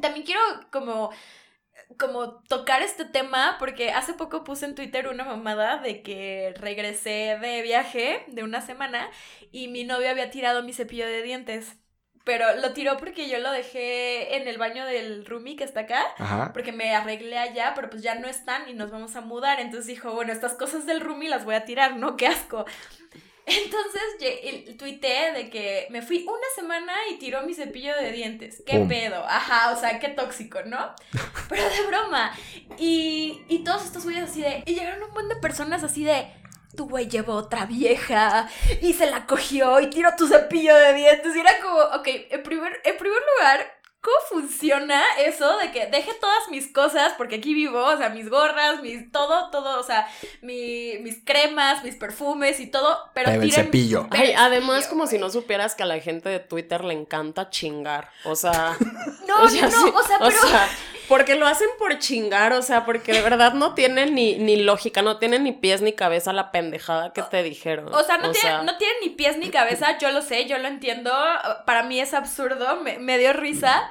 [0.00, 0.40] También quiero
[0.70, 1.10] como
[1.98, 7.38] como tocar este tema porque hace poco puse en Twitter una mamada de que regresé
[7.40, 9.08] de viaje de una semana
[9.52, 11.76] y mi novio había tirado mi cepillo de dientes.
[12.24, 16.02] Pero lo tiró porque yo lo dejé en el baño del roomie que está acá
[16.18, 16.50] Ajá.
[16.52, 19.60] porque me arreglé allá, pero pues ya no están y nos vamos a mudar.
[19.60, 22.16] Entonces dijo, bueno, estas cosas del roomie las voy a tirar, ¿no?
[22.16, 22.64] Qué asco.
[23.46, 28.62] Entonces tuiteé de que me fui una semana y tiró mi cepillo de dientes.
[28.66, 28.88] ¿Qué Pum.
[28.88, 29.24] pedo?
[29.24, 30.94] Ajá, o sea, qué tóxico, ¿no?
[31.48, 32.36] Pero de broma.
[32.76, 34.64] Y, y todos estos güeyes así de...
[34.66, 36.26] Y llegaron un montón de personas así de...
[36.74, 38.50] Tu güey llevó otra vieja
[38.82, 41.34] y se la cogió y tiró tu cepillo de dientes.
[41.34, 43.75] Y era como, ok, en primer, en primer lugar,
[44.06, 48.30] ¿Cómo funciona eso de que deje todas mis cosas, porque aquí vivo, o sea, mis
[48.30, 50.06] gorras, mis todo, todo, o sea,
[50.42, 54.06] mi- mis cremas, mis perfumes y todo, pero el tiren- cepillo.
[54.10, 57.50] Ay, además, cepillo, como si no supieras que a la gente de Twitter le encanta
[57.50, 58.10] chingar.
[58.24, 58.76] O sea.
[59.26, 60.38] No, o sea, no, sí, o sea, pero...
[61.08, 65.02] porque lo hacen por chingar, o sea, porque de verdad no tiene ni, ni lógica,
[65.02, 67.92] no tiene ni pies ni cabeza la pendejada que te dijeron.
[67.92, 70.58] O sea, no, tiene, sea, no tiene ni pies ni cabeza, yo lo sé, yo
[70.58, 71.12] lo entiendo,
[71.66, 73.90] para mí es absurdo, me, me dio risa,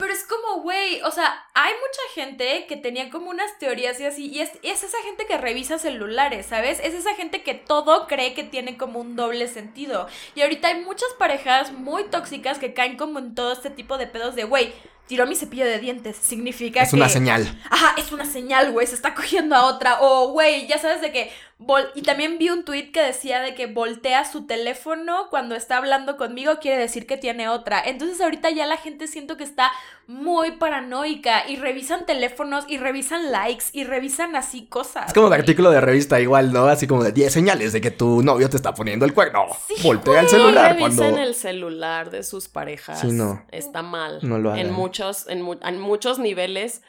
[0.00, 4.06] pero es como, güey, o sea, hay mucha gente que tenía como unas teorías y
[4.06, 6.80] así, y es, es esa gente que revisa celulares, ¿sabes?
[6.82, 10.08] Es esa gente que todo cree que tiene como un doble sentido.
[10.34, 14.06] Y ahorita hay muchas parejas muy tóxicas que caen como en todo este tipo de
[14.06, 14.72] pedos de, güey,
[15.06, 16.96] tiró mi cepillo de dientes, significa Es que...
[16.96, 17.60] una señal.
[17.68, 19.98] Ajá, es una señal, güey, se está cogiendo a otra.
[20.00, 21.30] O, güey, ya sabes de que...
[21.60, 25.76] vol- y también vi un tweet que decía de que voltea su teléfono cuando está
[25.76, 27.80] hablando conmigo, quiere decir que tiene otra.
[27.84, 29.70] Entonces ahorita ya la gente siento que está
[30.06, 35.06] muy paranoica y revisan teléfonos y revisan likes y revisan así cosas.
[35.08, 36.66] Es como el artículo de revista igual, ¿no?
[36.66, 39.46] Así como de 10 señales de que tu novio te está poniendo el cuerno.
[39.68, 41.18] Sí, Voltea el no celular revisen cuando...
[41.22, 43.00] el celular de sus parejas.
[43.00, 43.44] Sí, no.
[43.52, 44.18] Está mal.
[44.22, 44.72] No lo En hagan.
[44.72, 46.82] muchos, en, mu- en muchos niveles.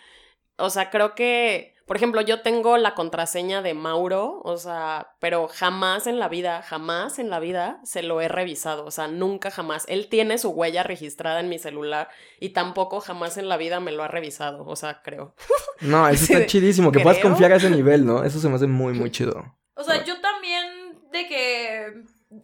[0.58, 5.50] O sea, creo que, por ejemplo, yo tengo la contraseña de Mauro, o sea, pero
[5.50, 9.52] jamás en la vida, jamás en la vida se lo he revisado, o sea, nunca
[9.52, 9.84] jamás.
[9.90, 12.08] Él tiene su huella registrada en mi celular
[12.40, 15.36] y tampoco jamás en la vida me lo ha revisado, o sea, creo.
[15.82, 17.30] No, eso Sí, está chidísimo, que puedas creo.
[17.30, 18.24] confiar a ese nivel, ¿no?
[18.24, 19.58] Eso se me hace muy, muy chido.
[19.76, 21.88] O sea, yo también de que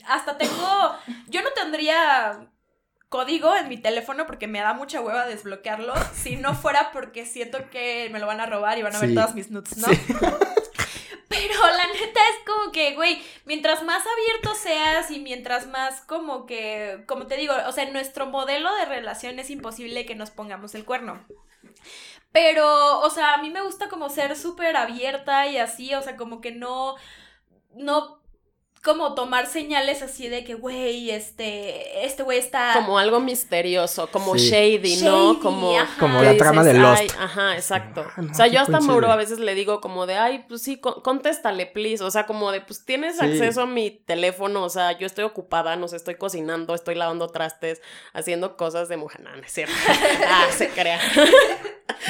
[0.09, 0.91] hasta tengo,
[1.29, 2.49] yo no tendría
[3.09, 7.69] código en mi teléfono porque me da mucha hueva desbloquearlo si no fuera porque siento
[7.69, 9.87] que me lo van a robar y van a ver todas mis nudes, ¿no?
[9.87, 9.99] Sí.
[11.29, 16.45] Pero la neta es como que, güey, mientras más abierto seas y mientras más como
[16.45, 20.31] que, como te digo, o sea, en nuestro modelo de relación es imposible que nos
[20.31, 21.25] pongamos el cuerno.
[22.31, 26.15] Pero, o sea, a mí me gusta como ser súper abierta y así, o sea,
[26.15, 26.95] como que no,
[27.75, 28.21] no,
[28.87, 32.71] como tomar señales así de que, güey, este, este güey está...
[32.73, 34.49] Como algo misterioso, como Sí.
[34.49, 35.39] shady, ¿no?
[35.41, 35.99] Como, ajá.
[35.99, 37.01] Como la trama de Lost.
[37.01, 38.05] "Ay, ajá, exacto.
[38.15, 38.87] Ah, no, o sea, yo hasta a coincide.
[38.91, 42.03] Mauro a veces le digo como de, ay, pues sí, con- contéstale, please.
[42.03, 43.25] O sea, como de, pues tienes Sí.
[43.25, 47.27] acceso a mi teléfono, o sea, yo estoy ocupada, no sé, estoy cocinando, estoy lavando
[47.27, 47.81] trastes,
[48.13, 49.21] haciendo cosas de mujer.
[49.21, 49.75] No, no es cierto.
[50.27, 50.99] ah, se crea.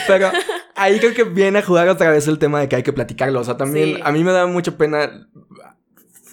[0.06, 0.32] Pero
[0.76, 3.40] ahí creo que viene a jugar otra vez el tema de que hay que platicarlo.
[3.40, 4.02] O sea, también Sí.
[4.04, 5.28] a mí me da mucha pena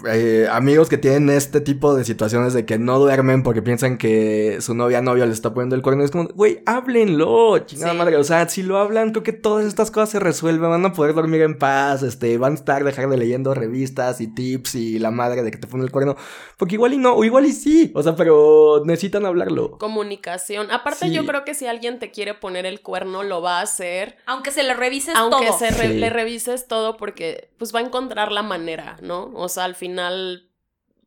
[0.07, 4.59] eh, amigos que tienen este tipo de situaciones de que no duermen porque piensan que
[4.61, 6.05] su novia novio le está poniendo el cuerno.
[6.05, 7.99] Es como, güey, háblenlo, chingada Sí.
[7.99, 8.17] madre.
[8.17, 10.71] O sea, si lo hablan, creo que todas estas cosas se resuelven.
[10.71, 14.27] Van a poder dormir en paz, este, van a estar dejar de leyendo revistas y
[14.29, 16.17] tips y la madre de que te pone el cuerno.
[16.57, 17.93] Porque igual y no, o igual y sí.
[17.95, 19.79] O sea, pero necesitan hablarlo.
[19.79, 20.71] Comunicación.
[20.71, 21.12] Aparte, Sí.
[21.12, 24.17] yo creo que si alguien te quiere poner el cuerno, lo va a hacer.
[24.27, 25.59] Aunque se lo revises Aunque todo.
[25.59, 25.95] se re- Sí.
[25.99, 29.31] le revises todo porque pues va a encontrar la manera, ¿no?
[29.35, 29.93] O sea, al final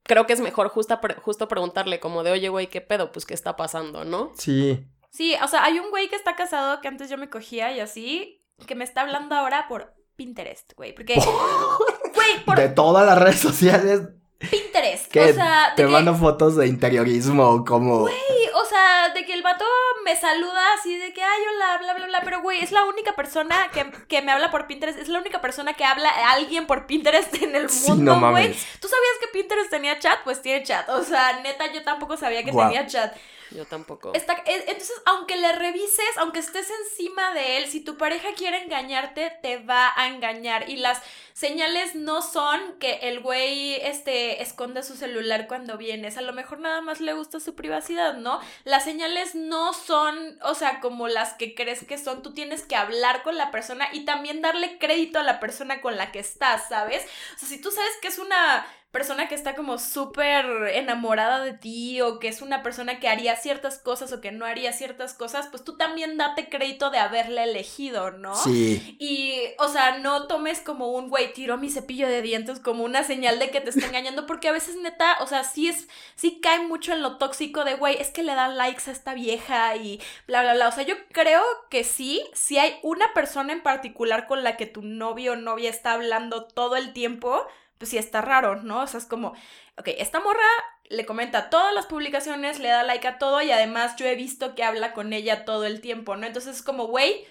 [0.04, 3.12] creo que es mejor justa pre- justo preguntarle como de, oye, güey, ¿qué pedo?
[3.12, 4.32] Pues, ¿qué está pasando, no?
[4.36, 4.86] Sí.
[5.10, 7.80] Sí, o sea, hay un güey que está casado que antes yo me cogía y
[7.80, 10.94] así, que me está hablando ahora por Pinterest, güey.
[10.94, 11.16] Porque,
[12.16, 14.02] güey, por De todas las redes sociales
[14.40, 15.12] Pinterest.
[15.12, 18.04] que o sea, te que, mando fotos de interiorismo como...
[18.04, 19.66] o sea, de que el vato
[20.06, 22.22] me saluda así de que, ay, hola, bla, bla, bla.
[22.24, 25.00] Pero, güey, es la única persona que, que me habla por Pinterest.
[25.00, 28.20] Es la única persona que habla a alguien por Pinterest en el Sí, mundo, no
[28.20, 28.34] güey.
[28.50, 28.66] mames.
[28.80, 30.20] ¿Tú sabías que Pinterest tenía chat?
[30.24, 30.88] Pues tiene chat.
[30.90, 33.16] O sea, neta, yo tampoco sabía que tenía chat.
[33.52, 34.14] Yo tampoco.
[34.14, 38.64] Está, e- entonces, aunque le revises, aunque estés encima de él, si tu pareja quiere
[38.64, 40.70] engañarte, te va a engañar.
[40.70, 41.02] Y las
[41.34, 46.18] señales no son que el güey este, esconde su celular cuando vienes.
[46.18, 48.40] A lo mejor nada más le gusta su privacidad, ¿no?
[48.64, 52.22] Las señales no son, o sea, como las que crees que son.
[52.24, 55.96] Tú tienes que hablar con la persona y también darle crédito a la persona con
[55.96, 57.06] la que estás, ¿sabes?
[57.36, 58.66] O sea, si tú sabes que es una
[58.98, 60.44] persona que está como súper
[60.74, 64.44] enamorada de ti o que es una persona que haría ciertas cosas o que no
[64.44, 68.34] haría ciertas cosas, pues tú también date crédito de haberle elegido, ¿no?
[68.34, 68.98] Sí.
[68.98, 73.04] Y, o sea, no tomes como un güey, tiró mi cepillo de dientes como una
[73.04, 76.40] señal de que te está engañando, porque a veces neta, o sea, sí es, sí
[76.42, 79.76] cae mucho en lo tóxico de, güey, es que le da likes a esta vieja
[79.76, 80.70] y bla, bla, bla.
[80.70, 84.66] O sea, yo creo que sí, si hay una persona en particular con la que
[84.66, 87.46] tu novio o novia está hablando todo el tiempo,
[87.78, 88.82] pues sí está raro, ¿no?
[88.82, 89.34] O sea, es como,
[89.78, 90.48] ok, esta morra
[90.90, 94.56] le comenta todas las publicaciones, le da like a todo y además yo he visto
[94.56, 96.26] que habla con ella todo el tiempo, ¿no?
[96.28, 97.26] Entonces es como, güey,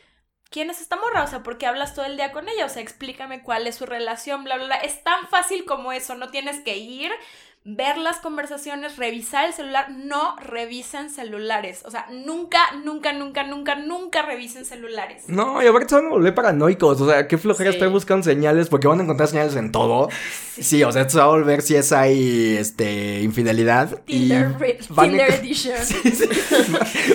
[0.50, 1.22] ¿quién es esta morra?
[1.22, 2.66] O sea, ¿por qué hablas todo el día con ella?
[2.66, 4.76] O sea, explícame cuál es su relación, bla, bla, bla.
[4.76, 7.10] Es tan fácil como eso, no tienes que ir,
[7.68, 9.90] ver las conversaciones, revisar el celular.
[9.90, 11.82] No revisen celulares.
[11.84, 15.24] O sea, nunca, nunca, nunca, nunca, nunca revisen celulares.
[15.28, 17.00] No, y aparte se van a volver paranoicos.
[17.00, 17.76] O sea, qué flojera Sí.
[17.76, 20.08] estar buscando señales porque van a encontrar señales en todo.
[20.58, 24.00] Sí, o sea, esto se va a volver si es ahí, este, infidelidad.
[24.04, 24.54] Tinder,
[24.90, 25.76] van Tinder Edition.
[25.84, 26.28] Sí, sí.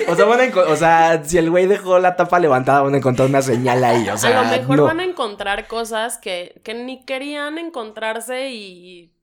[0.10, 2.98] O sea, van a o sea, si el güey dejó la tapa levantada, van a
[2.98, 4.10] encontrar una señal ahí.
[4.10, 4.84] O sea, a lo mejor no.
[4.84, 9.14] van a encontrar cosas que, que ni querían encontrarse y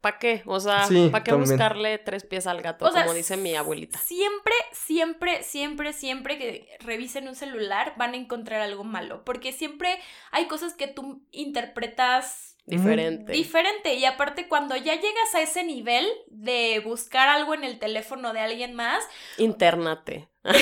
[0.00, 0.42] ¿para qué?
[0.46, 1.50] O sea, Sí, ¿para qué también.
[1.50, 3.98] buscarle tres pies al gato, O sea, como dice mi abuelita?
[3.98, 9.24] Siempre, siempre, siempre, siempre que revisen un celular van a encontrar algo malo.
[9.24, 9.98] Porque siempre
[10.30, 13.32] hay cosas que tú interpretas Diferente.
[13.32, 13.94] diferente.
[13.94, 18.40] Y aparte, cuando ya llegas a ese nivel de buscar algo en el teléfono de
[18.40, 19.04] alguien más,
[19.36, 20.28] Internate.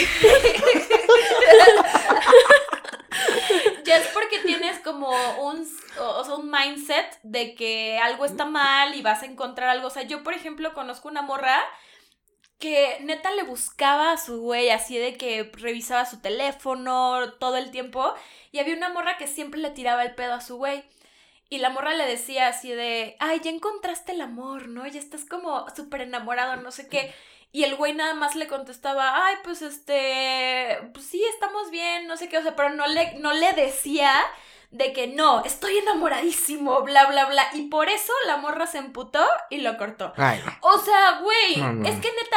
[3.85, 5.09] ya es porque tienes como
[5.43, 5.67] un,
[5.99, 9.87] o o sea, un mindset de que algo está mal y vas a encontrar algo.
[9.89, 11.59] O sea, yo, por ejemplo, conozco una morra
[12.59, 17.71] que neta le buscaba a su güey, así de que revisaba su teléfono todo el
[17.71, 18.15] tiempo.
[18.53, 20.85] Y había una morra que siempre le tiraba el pedo a su güey.
[21.49, 24.87] Y la morra le decía así de, ay, ya encontraste el amor, ¿no?
[24.87, 27.15] Ya estás como súper enamorado, no sé qué.
[27.51, 32.17] Y el güey nada más le contestaba, ay, pues este, pues sí, estamos bien, no
[32.17, 34.15] sé qué, o sea, pero no le, no le decía
[34.73, 37.47] de que no, estoy enamoradísimo, bla, bla, bla.
[37.55, 40.13] Y por eso la morra se emputó y lo cortó.
[40.17, 40.41] Ay.
[40.63, 41.89] O sea, güey, No, no.
[41.89, 42.37] es que neta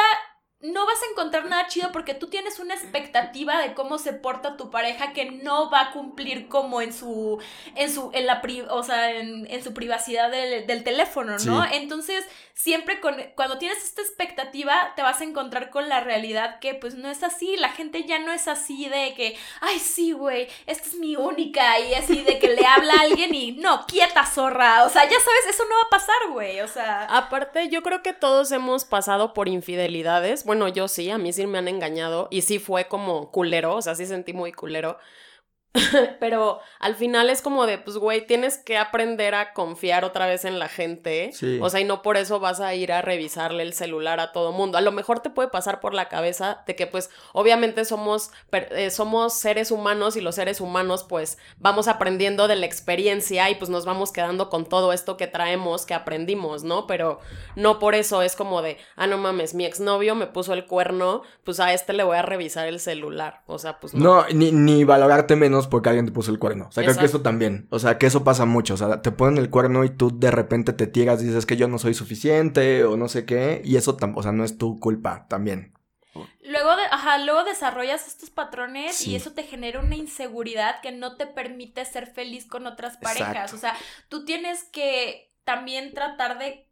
[0.60, 4.56] no vas a encontrar nada chido porque tú tienes una expectativa de cómo se porta
[4.56, 7.38] tu pareja que no va a cumplir como en su
[7.74, 11.62] en su en la pri- o sea, en, en su privacidad del, del teléfono, ¿no?
[11.64, 11.68] Sí.
[11.72, 12.24] Entonces,
[12.56, 16.96] siempre con cuando tienes esta expectativa te vas a encontrar con la realidad que pues
[16.96, 20.88] no es así, la gente ya no es así de que, ay, sí, güey, esta
[20.88, 24.84] es mi única y así de que le habla a alguien y no, quieta zorra,
[24.84, 28.02] o sea, ya sabes, eso no va a pasar, güey, o sea, Aparte, yo creo
[28.02, 30.44] que todos hemos pasado por infidelidades.
[30.44, 33.82] Bueno, yo sí, a mí sí me han engañado y sí fue como culero, o
[33.82, 34.98] sea, sí sentí muy culero.
[36.20, 40.44] Pero al final es como de, pues, güey, tienes que aprender a confiar otra vez
[40.44, 41.30] en la gente.
[41.32, 41.58] Sí.
[41.60, 44.52] O sea, y no por eso vas a ir a revisarle el celular a todo
[44.52, 44.78] mundo.
[44.78, 48.90] A lo mejor te puede pasar por la cabeza de que, pues, obviamente somos, eh,
[48.90, 53.70] somos seres humanos y los seres humanos, pues, vamos aprendiendo de la experiencia y pues
[53.70, 56.86] nos vamos quedando con todo esto que traemos, que aprendimos, ¿no?
[56.86, 57.20] Pero
[57.54, 61.22] no por eso es como de, ah, no mames, mi exnovio me puso el cuerno,
[61.44, 63.42] pues a este le voy a revisar el celular.
[63.46, 64.04] O sea, pues no.
[64.04, 66.66] No, ni, ni valorarte menos porque alguien te puso el cuerno.
[66.68, 67.66] O sea, creo que eso también.
[67.70, 68.74] O sea, que eso pasa mucho.
[68.74, 71.56] O sea, te ponen el cuerno y tú de repente te tiras y dices que
[71.56, 73.62] yo no soy suficiente o no sé qué.
[73.64, 75.72] Y eso, o sea, no es tu culpa también.
[76.42, 79.10] Luego, de, ajá, luego desarrollas estos patrones Sí.
[79.10, 83.52] y eso te genera una inseguridad que no te permite ser feliz con otras parejas.
[83.52, 83.56] Exacto.
[83.56, 83.76] O sea,
[84.08, 86.65] tú tienes que también tratar de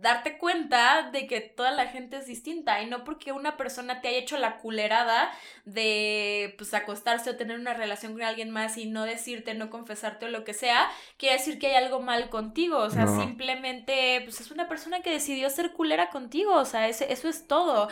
[0.00, 4.08] darte cuenta de que toda la gente es distinta y no porque una persona te
[4.08, 5.30] haya hecho la culerada
[5.64, 10.26] de pues acostarse o tener una relación con alguien más y no decirte, no confesarte
[10.26, 13.20] o lo que sea, quiere decir que hay algo mal contigo, o sea, No.
[13.20, 17.46] simplemente pues es una persona que decidió ser culera contigo, o sea, ese- eso es
[17.46, 17.88] todo.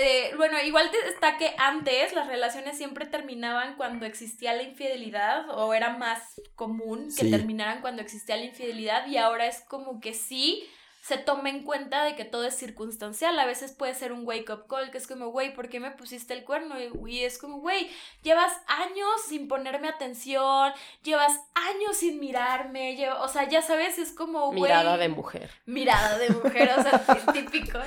[0.00, 5.48] Eh, bueno, igual te- está que antes las relaciones siempre terminaban cuando existía la infidelidad
[5.50, 7.30] o era más común que Sí.
[7.30, 10.68] terminaran cuando existía la infidelidad y ahora es como que sí
[11.06, 13.38] se tome en cuenta de que todo es circunstancial.
[13.38, 15.92] A veces puede ser un wake up call, que es como, güey, ¿por qué me
[15.92, 16.74] pusiste el cuerno?
[17.06, 17.88] Y es como, güey,
[18.24, 20.72] llevas años sin ponerme atención,
[21.04, 24.62] llevas años sin mirarme, o sea, ya sabes, es como, güey.
[24.62, 25.52] Mirada de mujer.
[25.64, 27.78] Mirada de mujer, o sea, típico.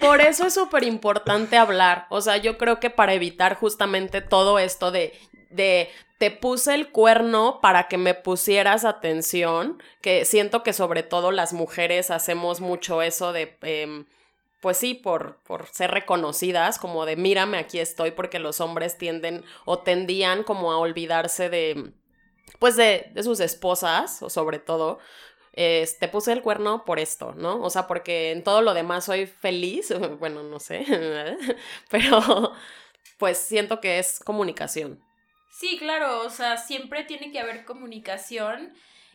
[0.00, 2.06] Por eso es súper importante hablar.
[2.10, 5.18] O sea, yo creo que para evitar justamente todo esto de,
[5.50, 5.90] de
[6.22, 11.52] te puse el cuerno para que me pusieras atención, que siento que sobre todo las
[11.52, 14.06] mujeres hacemos mucho eso de, em,
[14.60, 19.44] pues sí, por, por ser reconocidas, como de mírame, aquí estoy, porque los hombres tienden
[19.64, 21.90] o tendían como a olvidarse de,
[22.60, 25.00] pues de, de sus esposas, o sobre todo,
[25.52, 27.60] te puse el cuerno por esto, ¿no?
[27.60, 30.86] O sea, porque en todo lo demás soy feliz, bueno, no sé,
[31.90, 32.52] pero
[33.18, 35.02] pues siento que es comunicación.
[35.52, 38.72] Sí, claro, o sea, siempre tiene que haber comunicación.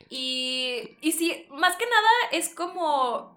[0.07, 3.36] Y, y sí, más que nada es como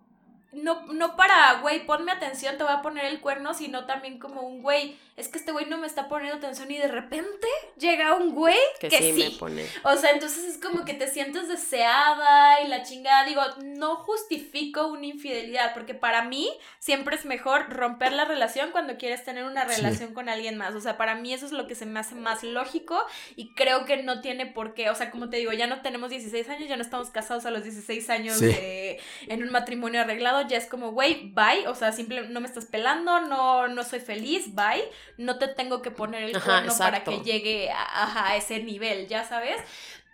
[0.52, 4.42] no, no para, güey, ponme atención, te voy a poner el cuerno, sino también como
[4.42, 7.46] un güey, es que este güey no me está poniendo atención y de repente
[7.76, 9.66] llega un güey que, sí, Me pone.
[9.84, 14.88] O sea, entonces es como que te sientes deseada y la chingada, digo, no justifico
[14.88, 19.64] una infidelidad, porque para mí siempre es mejor romper la relación cuando quieres tener una
[19.64, 22.14] relación con alguien más, o sea, para mí eso es lo que se me hace
[22.14, 23.00] más lógico
[23.36, 26.10] y creo que no tiene por qué, o sea, como te digo, ya no tenemos
[26.10, 30.56] 16 años, ya no estamos casados a los 16 años en un matrimonio arreglado, ya
[30.56, 34.54] es como, güey, bye, o sea, simplemente no me estás pelando, no, no soy feliz,
[34.54, 34.88] bye,
[35.18, 39.60] no te tengo que poner el cuerno para que llegue a, ese nivel, ya sabes.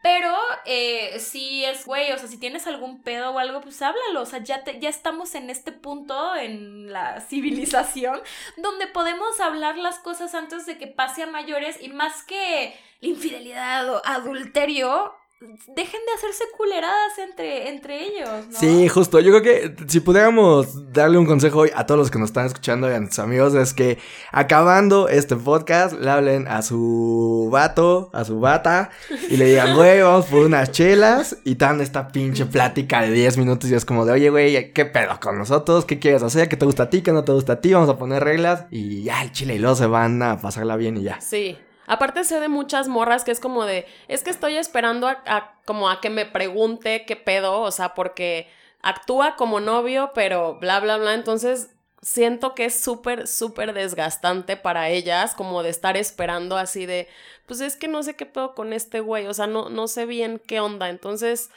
[0.02, 4.20] Pero eh, si es, güey, o sea, si tienes algún pedo o algo, pues háblalo.
[4.20, 8.20] O sea, ya, ya estamos en este punto en la civilización
[8.56, 13.08] donde podemos hablar las cosas antes de que pase a mayores y más que la
[13.08, 18.59] infidelidad o adulterio, dejen de hacerse culeradas entre, entre ellos, ¿no?
[18.59, 19.20] Sí, justo.
[19.20, 22.47] Yo creo que si pudiéramos darle un consejo hoy a todos los que nos están
[22.47, 23.99] escuchando y a nuestros amigos, es que
[24.32, 28.91] acabando este podcast, le hablen a su vato, a su bata,
[29.28, 33.37] y le digan, güey, vamos por unas chelas, y dan esta pinche plática de 10
[33.37, 35.84] minutos, y es como de, oye, güey, ¿qué pedo con nosotros?
[35.84, 36.49] ¿Qué quieres hacer?
[36.49, 37.03] ¿Qué te gusta a ti?
[37.03, 37.74] ¿Qué no te gusta a ti?
[37.74, 40.97] Vamos a poner reglas, y ya, el chile y luego se van a pasarla bien
[40.97, 41.20] y ya.
[41.20, 41.59] Sí.
[41.87, 45.89] Aparte sé de muchas morras que es como de, es que estoy esperando a, como
[45.89, 48.49] a que me pregunte qué pedo, o sea, porque
[48.82, 51.14] actúa como novio, pero bla, bla, bla.
[51.14, 51.70] Entonces
[52.03, 57.09] siento que es súper, súper desgastante para ellas, como de estar esperando así de,
[57.47, 60.07] pues es que no sé qué pedo con este güey, o sea, no, no sé
[60.07, 60.89] bien qué onda.
[60.89, 61.51] Entonces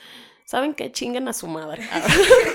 [0.50, 0.91] ¿saben qué?
[0.91, 1.88] Chinguen a su madre.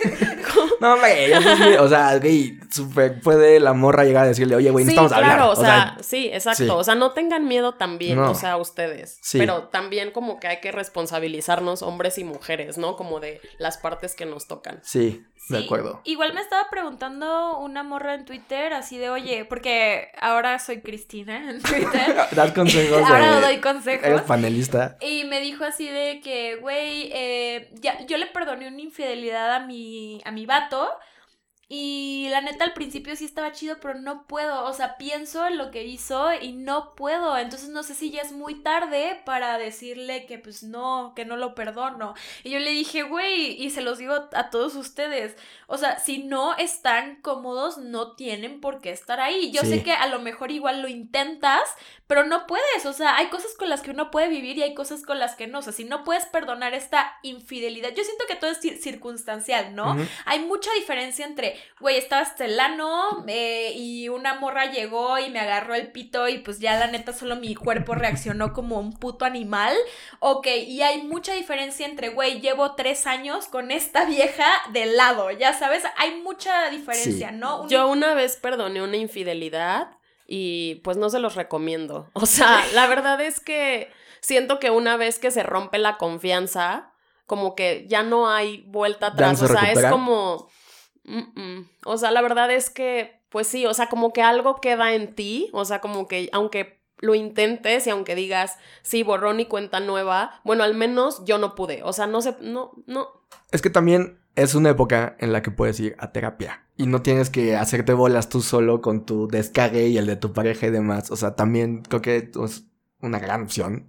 [0.80, 1.32] no, güey,
[1.78, 5.50] o sea, güey, super puede la morra llegar a decirle, oye, güey, no estamos claro,
[5.52, 6.76] o, sea, sí, exacto.
[6.76, 9.18] O sea, no tengan miedo también, o sea, ustedes.
[9.22, 9.38] Sí.
[9.38, 12.96] Pero también como que hay que responsabilizarnos hombres y mujeres, ¿no?
[12.96, 14.80] Como de las partes que nos tocan.
[14.82, 16.00] Sí, de acuerdo.
[16.04, 21.50] Igual me estaba preguntando una morra en Twitter así de, oye, porque ahora soy Cristina
[21.50, 22.16] en Twitter.
[22.32, 23.02] das consejos.
[23.06, 24.06] ahora doy consejos.
[24.06, 24.96] Eres panelista.
[25.00, 29.60] Y me dijo así de que, güey, eh, ya, yo le perdoné una infidelidad a
[29.60, 30.88] mi, a mi vato.
[31.76, 34.64] Y la neta al principio sí estaba chido, pero no puedo.
[34.64, 37.36] O sea, pienso en lo que hizo y no puedo.
[37.36, 41.36] Entonces no sé si ya es muy tarde para decirle que pues no, que no
[41.36, 42.14] lo perdono.
[42.44, 45.36] Y yo le dije, güey, y se los digo a todos ustedes.
[45.66, 49.50] O sea, si no están cómodos, no tienen por qué estar ahí.
[49.50, 51.62] Yo sé que a lo mejor igual lo intentas,
[52.06, 52.86] pero no puedes.
[52.86, 55.34] O sea, hay cosas con las que uno puede vivir y hay cosas con las
[55.34, 55.58] que no.
[55.58, 59.96] O sea, si no puedes perdonar esta infidelidad, yo siento que todo es circunstancial, ¿no?
[60.24, 65.74] Hay mucha diferencia entre, güey, estaba estelano eh, y una morra llegó y me agarró
[65.74, 69.76] el pito y pues ya la neta solo mi cuerpo reaccionó como un puto animal.
[70.20, 75.30] Ok, y hay mucha diferencia entre, güey, llevo tres años con esta vieja de lado,
[75.30, 77.68] ya sabes, hay mucha diferencia, ¿no?
[77.68, 79.88] Yo una vez perdoné una infidelidad
[80.26, 82.08] y pues no se los recomiendo.
[82.14, 86.92] O sea, la verdad es que siento que una vez que se rompe la confianza,
[87.26, 89.42] como que ya no hay vuelta atrás.
[89.42, 90.48] o sea, es como...
[91.84, 95.14] O sea, la verdad es que, pues sí, o sea, como que algo queda en
[95.14, 99.80] ti, o sea, como que aunque lo intentes y aunque digas, sí, borrón y cuenta
[99.80, 103.08] nueva, bueno, al menos yo no pude, o sea, no sé, no, no.
[103.50, 107.02] Es que también es una época en la que puedes ir a terapia y no
[107.02, 110.70] tienes que hacerte bolas tú solo con tu descargue y el de tu pareja y
[110.70, 112.64] demás, o sea, también creo que es
[113.00, 113.86] una gran opción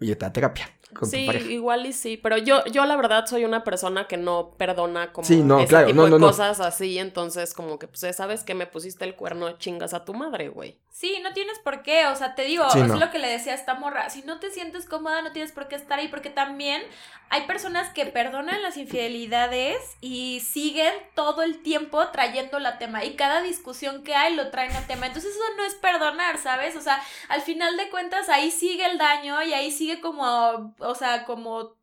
[0.00, 0.68] irte a terapia.
[0.94, 4.52] Con sí, igual y sí, pero yo, yo la verdad soy una persona que no
[4.56, 6.26] perdona como Sí, no, ese claro, tipo no, de no, no.
[6.28, 10.14] cosas así, entonces como que pues sabes que me pusiste el cuerno, chingas a tu
[10.14, 10.78] madre, güey.
[10.90, 12.96] Sí, no tienes por qué, o sea, te digo, Sí, es no.
[12.98, 15.68] lo que le decía a esta morra, si no te sientes cómoda no tienes por
[15.68, 16.82] qué estar ahí, porque también
[17.30, 23.14] hay personas que perdonan las infidelidades y siguen todo el tiempo trayendo la tema y
[23.14, 26.74] cada discusión que hay lo traen a tema, entonces eso no es perdonar, ¿sabes?
[26.76, 30.94] O sea, al final de cuentas ahí sigue el daño y ahí sigue como, o
[30.94, 31.76] sea, como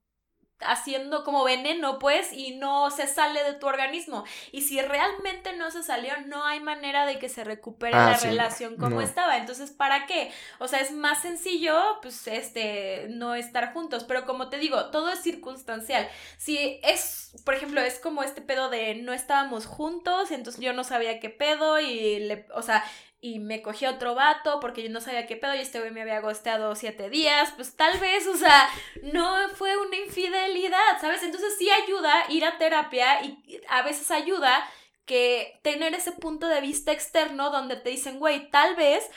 [0.62, 4.24] haciendo como veneno, pues, y no se sale de tu organismo.
[4.54, 8.18] Y si realmente no se salió, no hay manera de que se recupere Ah, la
[8.18, 9.02] sí, relación como no.
[9.02, 9.38] estaba.
[9.38, 10.32] Entonces, ¿para qué?
[10.60, 14.06] O sea, es más sencillo, pues, este, no estar juntos.
[14.06, 16.08] Pero como te digo, todo es circunstancial.
[16.38, 20.86] Si es, por ejemplo, es como este pedo de no estábamos juntos, entonces yo no
[20.86, 22.84] sabía qué pedo y le, o sea,
[23.26, 25.90] y me cogí a otro vato porque yo no sabía qué pedo y este güey
[25.90, 28.70] me había gosteado siete días, pues tal vez, o sea,
[29.02, 31.24] no fue una infidelidad, ¿sabes?
[31.24, 34.64] Entonces sí ayuda ir a terapia y a veces ayuda
[35.06, 39.10] que tener ese punto de vista externo donde te dicen, güey, tal vez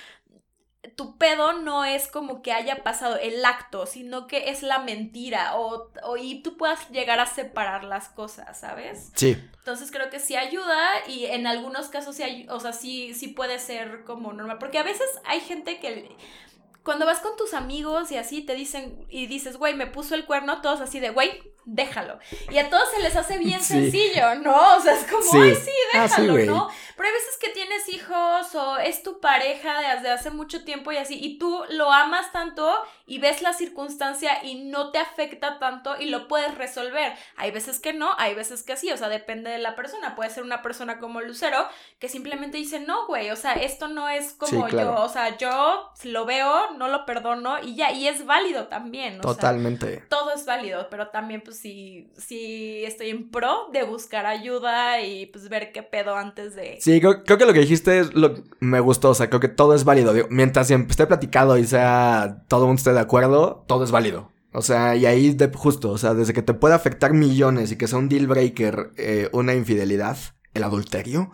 [0.97, 5.57] tu pedo no es como que haya pasado el acto, sino que es la mentira
[5.57, 9.11] o, o y tú puedas llegar a separar las cosas, ¿sabes?
[9.15, 9.37] Sí.
[9.59, 13.29] Entonces creo que sí ayuda y en algunos casos sí, ay- o sea, sí, sí
[13.29, 14.59] puede ser como normal.
[14.59, 16.17] Porque a veces hay gente que
[16.89, 20.25] cuando vas con tus amigos y así te dicen y dices, güey, me puso el
[20.25, 22.19] cuerno, todos así de, güey, déjalo.
[22.51, 23.75] Y a todos se les hace bien Sí.
[23.75, 24.77] sencillo, ¿no?
[24.77, 25.37] O sea, es como, Sí.
[25.39, 26.47] ay, sí, Ah, déjalo, sí.
[26.47, 26.71] ¿no?
[26.97, 30.97] Pero hay veces que tienes hijos o es tu pareja desde hace mucho tiempo y
[30.97, 32.75] así, y tú lo amas tanto
[33.07, 37.13] y ves la circunstancia y no te afecta tanto y lo puedes resolver.
[37.37, 40.17] Hay veces que no, hay veces que sí, o sea, depende de la persona.
[40.17, 41.69] Puede ser una persona como Lucero
[41.99, 44.95] que simplemente dice, no, güey, o sea, esto no es como claro.
[44.97, 49.19] yo, o sea, yo lo veo, no lo perdono y ya, y es válido también.
[49.19, 50.05] o sea, Totalmente.
[50.09, 55.27] todo es válido, pero también pues sí, sí estoy en pro de buscar ayuda y
[55.27, 56.79] pues ver qué pedo antes de...
[56.81, 59.11] Sí, creo, creo que lo que dijiste es lo me gustó.
[59.11, 60.13] O sea, creo que todo es válido.
[60.13, 64.31] Digo, mientras esté platicado y sea todo el mundo esté de acuerdo, todo es válido.
[64.53, 67.77] O sea, y ahí de, justo, o sea, desde que te puede afectar millones y
[67.77, 70.17] que sea un deal breaker eh, una infidelidad,
[70.55, 71.31] el adulterio,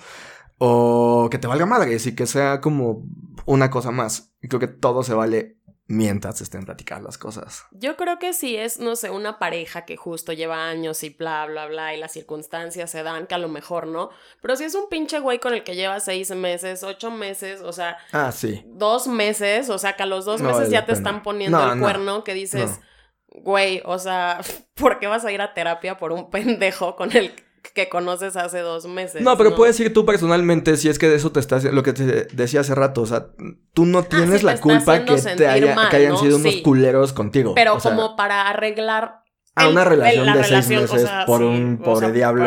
[0.66, 3.04] o que te valga madres y que sea como
[3.46, 4.32] una cosa más.
[4.40, 7.66] Y creo que todo se vale mientras estén platicando las cosas.
[7.72, 11.44] Yo creo que si es, no sé, una pareja que justo lleva años y bla,
[11.44, 14.08] bla, bla, y las circunstancias se dan, que a lo mejor no.
[14.40, 17.72] Pero si es un pinche güey con el que lleva seis meses, ocho meses, o
[17.74, 18.62] sea, Ah, sí.
[18.66, 20.98] dos meses, o sea, que a los dos No meses vale ya te pena.
[20.98, 21.84] están poniendo No, el no.
[21.84, 22.80] cuerno, que dices,
[23.28, 24.40] güey, o sea,
[24.74, 27.34] ¿por qué vas a ir a terapia por un pendejo con el
[27.72, 29.22] que conoces hace dos meses?
[29.22, 31.64] No, pero puedes ir tú personalmente si es que de eso te estás...
[31.64, 33.26] Lo que te decía hace rato, o sea,
[33.72, 36.18] tú no tienes Ah, sí, te la culpa que, te haya- mal, que hayan ¿no?
[36.18, 36.62] sido unos Sí.
[36.62, 37.54] culeros contigo.
[37.54, 39.23] Pero o sea, como para arreglar...
[39.56, 41.84] a el- una relación la de seis relación, o meses sea, por sí, un o
[41.84, 42.42] pobre sea, diablo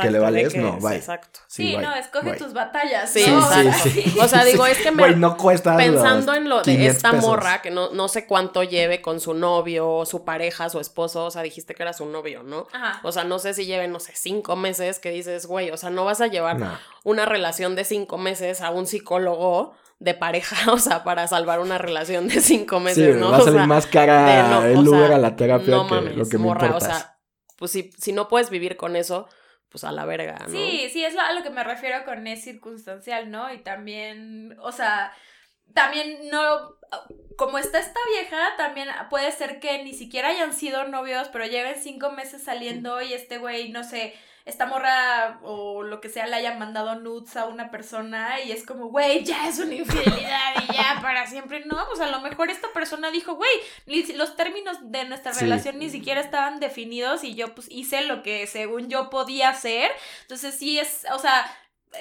[0.00, 0.96] que le vales, que no, bye.
[0.96, 1.40] Exacto.
[1.48, 2.38] Sí, bye, no, escoge bye.
[2.38, 3.10] tus batallas.
[3.10, 3.42] Sí, ¿no?
[3.72, 4.14] Sí.
[4.20, 7.10] O sea, digo, es que me- Güey, no cuesta Pensando en lo de 500 esta
[7.10, 7.26] pesos.
[7.26, 11.30] morra, que no, no sé cuánto lleve con su novio, su pareja, su esposo, o
[11.30, 12.68] sea, dijiste que era su novio, ¿no?
[12.72, 13.00] Ajá.
[13.02, 15.90] O sea, no sé si lleven, no sé, cinco meses que dices, güey, o sea,
[15.90, 16.70] no vas a llevar No.
[17.04, 21.78] una relación de cinco meses a un psicólogo de pareja, o sea, para salvar una
[21.78, 23.30] relación de cinco Sí, meses, ¿no?
[23.30, 25.86] va a O salir sea, más cara no, el Uber sea, a la terapia no
[25.86, 26.86] que mames, lo que me morra, importa.
[26.86, 27.18] o sea,
[27.56, 29.28] pues si, si no puedes vivir con eso,
[29.68, 30.48] pues a la verga, ¿no?
[30.48, 33.52] Sí, sí, es lo- a lo que me refiero con es circunstancial, ¿no?
[33.52, 35.12] Y también, o sea,
[35.72, 36.76] también no,
[37.36, 41.76] como está esta vieja, también puede ser que ni siquiera hayan sido novios, pero lleven
[41.80, 44.14] cinco meses saliendo y este güey, no sé,
[44.44, 48.64] esta morra o lo que sea le haya mandado nudes a una persona y es
[48.66, 51.64] como, güey, ya es una infidelidad y ya para siempre.
[51.66, 53.50] No, pues a lo mejor esta persona dijo, güey,
[53.86, 55.40] ni si- los términos de nuestra Sí.
[55.44, 59.90] relación ni siquiera estaban definidos y yo pues hice lo que según yo podía hacer.
[60.22, 61.44] Entonces sí es, o sea,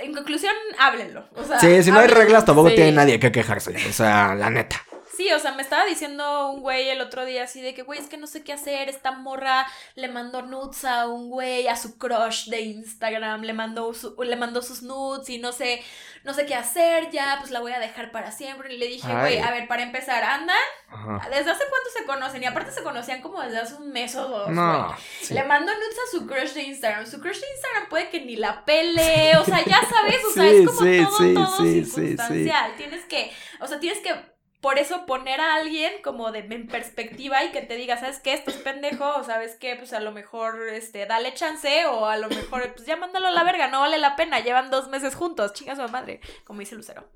[0.02, 1.28] en conclusión, háblenlo.
[1.36, 2.76] O sea, Sí, si no hay reglas tampoco sí.
[2.76, 3.76] tiene nadie que quejarse.
[3.90, 4.78] O sea, la neta.
[5.22, 8.00] Sí, o sea, me estaba diciendo un güey el otro día así de que, güey,
[8.00, 8.90] es que no sé qué hacer.
[8.90, 13.94] Esta morra le mandó nudes a un güey, a su crush de Instagram, le mandó,
[13.94, 15.84] su- le mandó sus nudes y no sé,
[16.24, 18.74] no sé qué hacer ya, pues la voy a dejar para siempre.
[18.74, 20.58] Y le dije, güey, a ver, para empezar, andan,
[20.90, 21.30] Ajá.
[21.30, 22.42] ¿desde hace cuánto se conocen?
[22.42, 24.50] Y aparte se conocían como desde hace un mes o dos.
[24.50, 24.96] No.
[25.22, 25.36] sí.
[25.36, 27.06] Le mandó nudes a su crush de Instagram.
[27.06, 29.38] Su crush de Instagram puede que ni la pele.
[29.38, 31.92] O sea, ya sabes, o sea, Sí, es como todo, todo sí, sí, sí.
[31.92, 32.76] circunstancial.
[32.76, 34.31] Tienes que, o sea, tienes que
[34.62, 38.34] por eso poner a alguien como de en perspectiva y que te diga, ¿sabes qué?
[38.34, 42.18] Esto es pendejo, o sabes qué, pues a lo mejor, este, dale chance, o a
[42.18, 45.16] lo mejor, pues ya mándalo a la verga, no vale la pena, llevan dos meses
[45.16, 47.10] juntos, chinga su madre, como dice Lucero.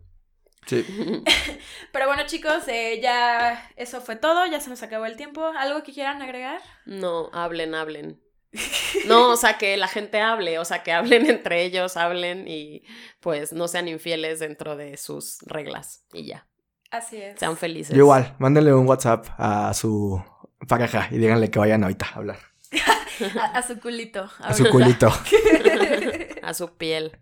[0.66, 0.84] Sí.
[1.92, 4.46] Pero bueno, chicos, eh, ya eso fue todo.
[4.48, 5.46] Ya se nos acabó el tiempo.
[5.46, 6.60] ¿Algo que quieran agregar?
[6.86, 8.22] No, hablen, hablen.
[9.06, 12.84] No, o sea, que la gente hable, o sea, que hablen entre ellos, hablen y
[13.20, 16.48] pues no sean infieles dentro de sus reglas y ya.
[16.92, 17.40] Así es.
[17.40, 17.96] Sean felices.
[17.96, 20.24] Yo igual, mándenle un WhatsApp a su
[20.68, 22.38] pareja y díganle que vayan ahorita a hablar.
[23.40, 24.30] A, a su culito.
[24.40, 25.10] A su culito.
[26.44, 27.18] A su piel,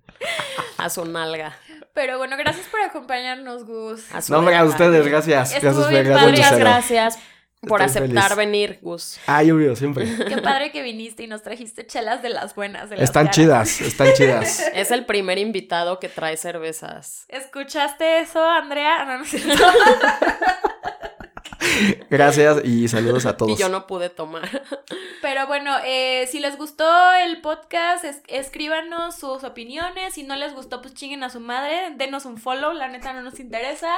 [0.78, 1.55] a su nalga,
[1.93, 4.14] Pero bueno, gracias por acompañarnos, Gus.
[4.14, 5.53] a su No, hombre, a ustedes, gracias.
[5.53, 6.59] Estuvo Gracias, bien padre.
[6.59, 7.20] Gracias
[7.68, 8.38] por Estoy aceptar feliz.
[8.38, 9.20] venir, Gus.
[9.28, 10.05] Ah, yo siempre.
[10.28, 12.89] Qué padre que viniste y nos trajiste chelas de las buenas.
[12.89, 13.36] De las Están caras.
[13.36, 14.64] chidas, están chidas.
[14.74, 17.26] Es el primer invitado que trae cervezas.
[17.30, 19.05] ¿Escuchaste eso, Andrea?
[19.05, 19.64] No, no es cierto.
[22.10, 23.60] Gracias y saludos a Y todos.
[23.60, 24.50] yo no pude tomar.
[25.22, 30.14] Pero bueno, eh, si les gustó el podcast, es- escríbanos sus opiniones.
[30.16, 31.92] Si no les gustó, pues chinguen a su madre.
[31.96, 33.90] Denos un follow, la neta no nos interesa.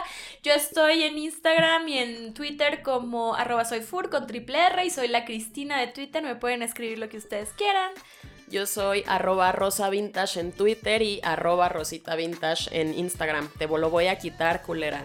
[0.43, 5.07] Yo estoy en Instagram y en Twitter como arroba soyfur con triple R y soy
[5.07, 6.21] la Cristina de Twitter.
[6.23, 7.91] Me pueden escribir lo que ustedes quieran.
[8.47, 13.49] Yo soy arroba rosa vintage en Twitter y arroba rosita vintage en Instagram.
[13.57, 15.01] Te lo voy a quitar, culera.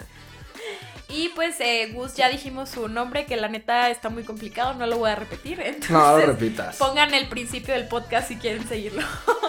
[1.13, 4.87] Y pues, eh, Gus, ya dijimos su nombre, que la neta está muy complicado, no
[4.87, 5.61] lo voy a repetir.
[5.65, 6.77] Entonces, No, lo repitas.
[6.77, 9.03] pongan el principio del podcast si quieren seguirlo.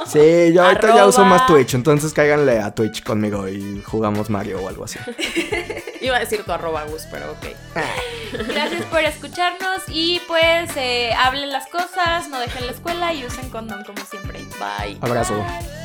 [0.07, 4.62] Sí, yo ahorita ya uso más Twitch, entonces cáiganle a Twitch conmigo y jugamos Mario
[4.62, 4.97] o algo así.
[6.01, 7.45] Iba a decir tu arroba Gus, pero ok.
[8.47, 13.49] Gracias por escucharnos y pues eh, hablen las cosas, no dejen la escuela y usen
[13.51, 14.39] condón como siempre.
[14.59, 14.97] Bye.
[15.01, 15.36] Abrazo.
[15.36, 15.81] Bye.